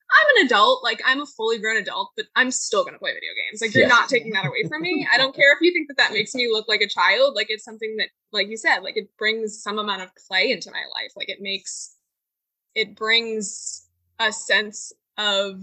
I'm 0.10 0.38
an 0.38 0.46
adult. 0.46 0.84
Like 0.84 1.02
I'm 1.06 1.20
a 1.20 1.26
fully 1.26 1.60
grown 1.60 1.76
adult, 1.78 2.12
but 2.16 2.28
I'm 2.36 2.50
still 2.50 2.84
going 2.84 2.94
to 2.94 3.00
play 3.00 3.12
video 3.12 3.32
games. 3.36 3.62
Like 3.62 3.74
you're 3.74 3.84
Yeah. 3.84 3.90
not 3.90 4.08
taking 4.08 4.32
that 4.32 4.46
away 4.46 4.64
from 4.70 4.82
me. 4.82 5.06
I 5.12 5.18
don't 5.18 5.36
care 5.36 5.54
if 5.54 5.60
you 5.62 5.74
think 5.74 5.90
that 5.90 5.98
that 5.98 6.14
makes 6.14 6.34
me 6.34 6.48
look 6.50 6.68
like 6.70 6.82
a 6.82 6.88
child. 6.88 7.36
Like 7.36 7.48
it's 7.50 7.66
something 7.66 7.98
that, 7.98 8.08
like 8.32 8.48
you 8.48 8.56
said, 8.56 8.80
like 8.80 8.96
it 8.96 9.10
brings 9.18 9.62
some 9.62 9.80
amount 9.80 10.04
of 10.04 10.12
play 10.28 10.52
into 10.52 10.72
my 10.72 10.84
life. 10.96 11.12
Like 11.18 11.30
it 11.30 11.42
makes, 11.42 11.98
it 12.74 12.96
brings 12.96 13.86
a 14.20 14.32
sense 14.32 14.94
of 15.18 15.62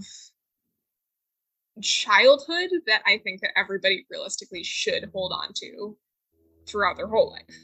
childhood 1.81 2.69
that 2.87 3.01
I 3.05 3.17
think 3.23 3.41
that 3.41 3.51
everybody 3.57 4.05
realistically 4.09 4.63
should 4.63 5.09
hold 5.13 5.31
on 5.33 5.53
to 5.55 5.97
throughout 6.67 6.97
their 6.97 7.07
whole 7.07 7.31
life. 7.31 7.55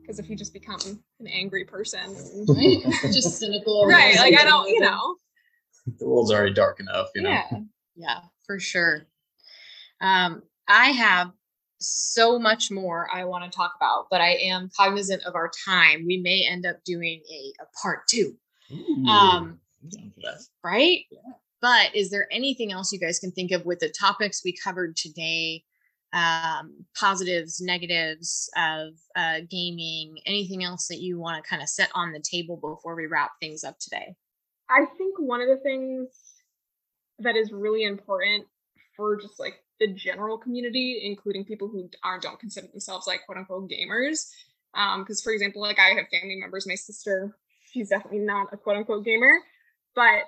Because 0.00 0.18
if 0.18 0.28
you 0.30 0.36
just 0.36 0.52
become 0.52 0.80
an 1.20 1.26
angry 1.26 1.64
person, 1.64 2.14
Right? 2.48 2.82
just 3.12 3.38
cynical. 3.38 3.86
right? 3.86 4.16
Like 4.16 4.38
I 4.38 4.44
don't, 4.44 4.68
you 4.68 4.80
know, 4.80 5.16
the 5.98 6.08
world's 6.08 6.32
already 6.32 6.52
dark 6.54 6.80
enough. 6.80 7.08
You 7.14 7.22
know. 7.22 7.30
yeah. 7.30 7.60
Yeah, 7.96 8.20
for 8.46 8.58
sure. 8.58 9.02
Um, 10.00 10.42
I 10.68 10.90
have 10.92 11.32
so 11.78 12.38
much 12.38 12.70
more 12.70 13.08
I 13.12 13.24
want 13.24 13.44
to 13.44 13.54
talk 13.54 13.72
about, 13.76 14.06
but 14.10 14.20
I 14.20 14.32
am 14.36 14.70
cognizant 14.76 15.22
of 15.24 15.34
our 15.34 15.50
time. 15.66 16.06
We 16.06 16.18
may 16.18 16.46
end 16.48 16.64
up 16.66 16.82
doing 16.84 17.22
a, 17.30 17.52
a 17.62 17.66
part 17.82 18.06
two, 18.08 18.36
Um, 18.70 19.60
I'm 19.82 19.88
down 19.90 20.12
for 20.14 20.20
that. 20.22 20.40
right? 20.64 21.00
But 21.60 21.94
is 21.94 22.10
there 22.10 22.26
anything 22.30 22.72
else 22.72 22.92
you 22.92 22.98
guys 22.98 23.18
can 23.18 23.32
think 23.32 23.50
of 23.50 23.66
with 23.66 23.80
the 23.80 23.90
topics 23.90 24.42
we 24.44 24.54
covered 24.56 24.96
today? 24.96 25.64
Um, 26.12 26.86
positives, 26.98 27.60
negatives 27.60 28.50
of 28.56 28.94
uh, 29.14 29.40
gaming, 29.48 30.16
anything 30.26 30.64
else 30.64 30.88
that 30.88 31.00
you 31.00 31.20
want 31.20 31.42
to 31.42 31.48
kind 31.48 31.62
of 31.62 31.68
set 31.68 31.88
on 31.94 32.10
the 32.10 32.18
table 32.18 32.56
before 32.56 32.96
we 32.96 33.06
wrap 33.06 33.30
things 33.40 33.62
up 33.62 33.78
today? 33.78 34.16
I 34.68 34.86
think 34.98 35.20
one 35.20 35.40
of 35.40 35.46
the 35.48 35.58
things 35.58 36.08
that 37.20 37.36
is 37.36 37.52
really 37.52 37.84
important 37.84 38.46
for 38.96 39.20
just 39.20 39.38
like 39.38 39.62
the 39.78 39.92
general 39.92 40.36
community, 40.36 41.00
including 41.04 41.44
people 41.44 41.68
who 41.68 41.88
aren't 42.02 42.22
don't 42.22 42.40
consider 42.40 42.66
themselves 42.68 43.06
like 43.06 43.24
quote 43.24 43.38
unquote 43.38 43.70
gamers. 43.70 44.30
Um, 44.74 45.02
because 45.02 45.22
for 45.22 45.32
example, 45.32 45.62
like 45.62 45.78
I 45.78 45.90
have 45.90 46.06
family 46.10 46.36
members, 46.40 46.66
my 46.66 46.74
sister, 46.74 47.36
she's 47.72 47.88
definitely 47.88 48.20
not 48.20 48.48
a 48.52 48.56
quote 48.56 48.76
unquote 48.76 49.04
gamer, 49.04 49.32
but 49.94 50.24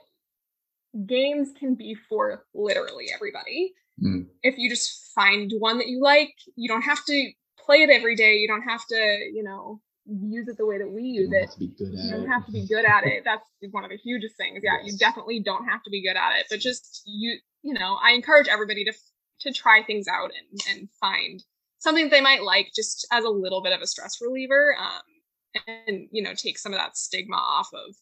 games 1.07 1.51
can 1.59 1.75
be 1.75 1.95
for 2.09 2.45
literally 2.55 3.07
everybody. 3.15 3.73
Mm. 4.03 4.27
If 4.43 4.57
you 4.59 4.69
just 4.69 5.13
find 5.15 5.53
one 5.59 5.79
that 5.79 5.89
you 5.89 6.01
like, 6.01 6.35
you 6.57 6.69
don't 6.69 6.83
have 6.83 7.05
to 7.07 7.31
play 7.59 7.83
it 7.83 7.91
every 7.91 8.17
day. 8.17 8.37
You 8.37 8.49
don't 8.49 8.63
have 8.63 8.85
to, 8.89 8.97
you 9.33 9.43
know, 9.43 9.81
use 10.07 10.49
it 10.49 10.57
the 10.57 10.67
way 10.67 10.79
that 10.79 10.89
we 10.91 11.03
You 11.03 11.23
use 11.23 11.31
don't 11.31 11.37
it 11.37 11.45
have 11.47 11.55
to 11.55 11.59
be 11.61 11.69
good 11.69 11.95
at 11.95 12.05
you 12.05 12.11
don't 12.11 12.25
it. 12.25 12.29
have 12.29 12.47
to 12.47 12.53
be 12.53 12.67
good 12.67 12.85
at 12.85 13.05
it 13.05 13.23
that's 13.25 13.45
one 13.71 13.85
of 13.85 13.91
the 13.91 13.97
hugest 13.97 14.37
things 14.37 14.61
yeah 14.63 14.79
you 14.83 14.97
definitely 14.99 15.39
don't 15.41 15.65
have 15.65 15.81
to 15.85 15.91
be 15.91 16.03
good 16.03 16.17
at 16.17 16.39
it 16.41 16.47
but 16.51 16.59
just 16.59 17.03
you 17.07 17.37
you 17.63 17.73
know 17.73 17.97
i 18.03 18.11
encourage 18.11 18.49
everybody 18.49 18.85
to 18.85 18.93
to 19.41 19.53
try 19.53 19.81
things 19.83 20.09
out 20.09 20.33
and 20.37 20.61
and 20.71 20.89
find 21.01 21.45
something 21.79 22.07
that 22.07 22.11
they 22.11 22.21
might 22.21 22.43
like 22.43 22.73
just 22.75 23.07
as 23.13 23.25
a 23.25 23.29
little 23.29 23.63
bit 23.63 23.73
of 23.73 23.81
a 23.81 23.87
stress 23.87 24.19
reliever 24.21 24.75
um 24.77 25.63
and 25.87 26.09
you 26.11 26.21
know 26.23 26.35
take 26.35 26.59
some 26.59 26.73
of 26.73 26.81
that 26.81 26.97
stigma 26.97 27.37
off 27.37 27.69
of 27.73 27.95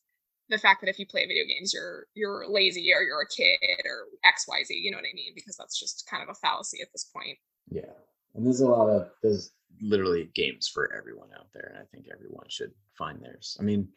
the 0.51 0.59
fact 0.59 0.81
that 0.81 0.91
if 0.91 0.99
you 0.99 1.07
play 1.07 1.27
video 1.27 1.45
games 1.47 1.73
you're 1.73 2.07
you're 2.15 2.47
lazy 2.49 2.93
or 2.93 3.03
you're 3.03 3.23
a 3.23 3.29
kid 3.29 3.59
or 3.85 4.07
xyz 4.27 4.67
you 4.69 4.91
know 4.91 4.99
what 4.99 5.07
i 5.11 5.15
mean 5.15 5.33
because 5.35 5.57
that's 5.57 5.79
just 5.79 6.07
kind 6.11 6.23
of 6.23 6.29
a 6.29 6.35
fallacy 6.35 6.83
at 6.83 6.89
this 6.93 7.05
point 7.05 7.39
Yeah. 7.71 7.93
And 8.35 8.47
there's 8.47 8.61
a 8.61 8.67
lot 8.69 8.89
of 8.89 9.11
there's 9.23 9.53
literally 9.81 10.31
games 10.35 10.69
for 10.69 10.93
everyone 10.93 11.31
out 11.37 11.49
there, 11.53 11.73
and 11.73 11.79
I 11.79 11.87
think 11.91 12.07
everyone 12.13 12.47
should 12.49 12.73
find 12.97 13.21
theirs. 13.21 13.57
I 13.59 13.63
mean, 13.63 13.89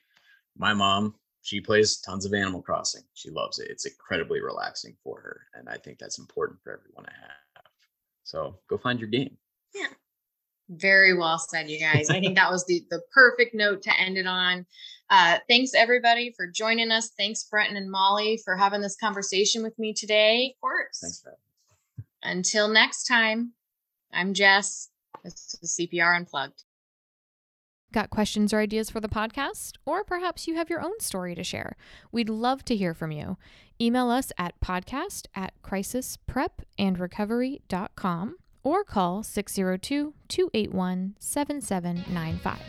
my 0.58 0.74
mom, 0.74 1.16
she 1.42 1.60
plays 1.60 1.98
tons 1.98 2.26
of 2.26 2.34
Animal 2.34 2.62
Crossing. 2.62 3.04
She 3.13 3.30
loves 3.30 3.60
it. 3.60 3.70
It's 3.70 3.86
incredibly 3.86 4.42
relaxing 4.42 4.96
for 5.04 5.20
her, 5.22 5.42
and 5.54 5.68
I 5.70 5.78
think 5.78 6.00
that's 6.00 6.20
important 6.20 6.62
for 6.63 6.72
everyone 6.74 7.06
to 7.06 7.12
have. 7.12 7.66
So 8.24 8.60
go 8.70 8.78
find 8.78 9.00
your 9.00 9.10
game. 9.10 9.38
Very 10.69 11.17
well 11.17 11.39
said, 11.39 11.69
you 11.69 11.80
guys. 11.80 12.10
I 12.10 12.19
think 12.19 12.36
that 12.36 12.52
was 12.52 12.65
the 12.65 12.84
the 12.89 13.02
perfect 13.13 13.54
note 13.54 13.84
to 13.84 13.99
end 13.99 14.17
it 14.17 14.28
on. 14.28 14.65
Uh, 15.10 15.38
thanks 15.47 15.73
everybody 15.76 16.34
for 16.36 16.47
joining 16.47 16.91
us. 16.91 17.12
Thanks 17.17 17.43
Brenton 17.43 17.78
and 17.78 17.91
Molly 17.91 18.39
for 18.43 18.56
having 18.56 18.82
this 18.82 18.95
conversation 18.95 19.62
with 19.62 19.78
me 19.78 19.93
today. 19.93 20.56
of 20.56 20.62
course 20.62 20.99
Thanks 21.02 21.21
for 21.21 21.38
Until 22.23 22.67
next 22.69 23.04
time, 23.06 23.54
I'm 24.13 24.34
Jess. 24.34 24.89
This 25.23 25.56
is 25.62 25.78
CPR 25.80 26.15
Unplugged. 26.15 26.63
Got 27.91 28.10
questions 28.10 28.52
or 28.54 28.60
ideas 28.60 28.89
for 28.89 28.99
the 28.99 29.08
podcast? 29.08 29.73
Or 29.86 30.04
perhaps 30.04 30.47
you 30.47 30.56
have 30.56 30.67
your 30.69 30.82
own 30.82 30.99
story 30.99 31.36
to 31.36 31.43
share. 31.43 31.78
We'd 32.12 32.30
love 32.30 32.65
to 32.65 32.76
hear 32.76 32.95
from 32.95 33.12
you. 33.12 33.38
Email 33.80 34.10
us 34.10 34.32
at 34.38 34.60
podcast 34.62 35.28
at 35.36 35.54
crisisprepandrecovery.com 35.62 38.36
or 38.63 38.84
call 38.84 39.23
602 39.23 40.13
281 40.28 41.15
7795. 41.19 42.60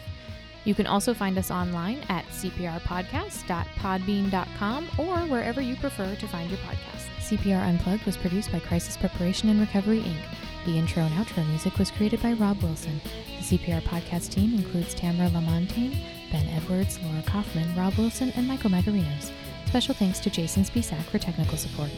You 0.64 0.74
can 0.74 0.86
also 0.86 1.12
find 1.12 1.36
us 1.38 1.50
online 1.50 1.98
at 2.08 2.24
cprpodcast.podbean.com 2.26 4.88
or 4.98 5.18
wherever 5.28 5.60
you 5.60 5.76
prefer 5.76 6.14
to 6.14 6.26
find 6.26 6.48
your 6.50 6.58
podcast. 6.60 7.08
CPR 7.20 7.68
Unplugged 7.68 8.04
was 8.04 8.16
produced 8.16 8.50
by 8.50 8.60
Crisis 8.60 8.96
Preparation 8.96 9.50
and 9.50 9.60
Recovery, 9.60 10.00
Inc. 10.00 10.24
The 10.64 10.78
intro 10.78 11.02
and 11.02 11.12
outro 11.14 11.46
music 11.48 11.76
was 11.78 11.90
created 11.90 12.22
by 12.22 12.32
Rob 12.32 12.62
Wilson. 12.62 12.98
The 13.38 13.58
CPR 13.58 13.82
podcast 13.82 14.30
team 14.30 14.54
includes 14.54 14.94
Tamara 14.94 15.28
Lamontagne, 15.28 15.98
Ben 16.32 16.48
Edwards, 16.48 16.98
Laura 17.02 17.22
Kaufman, 17.26 17.76
Rob 17.76 17.94
Wilson, 17.96 18.32
and 18.36 18.48
Michael 18.48 18.70
Magarinos. 18.70 19.30
Special 19.66 19.94
thanks 19.94 20.18
to 20.20 20.30
Jason 20.30 20.64
Spisak 20.64 21.02
for 21.04 21.18
technical 21.18 21.58
support. 21.58 21.90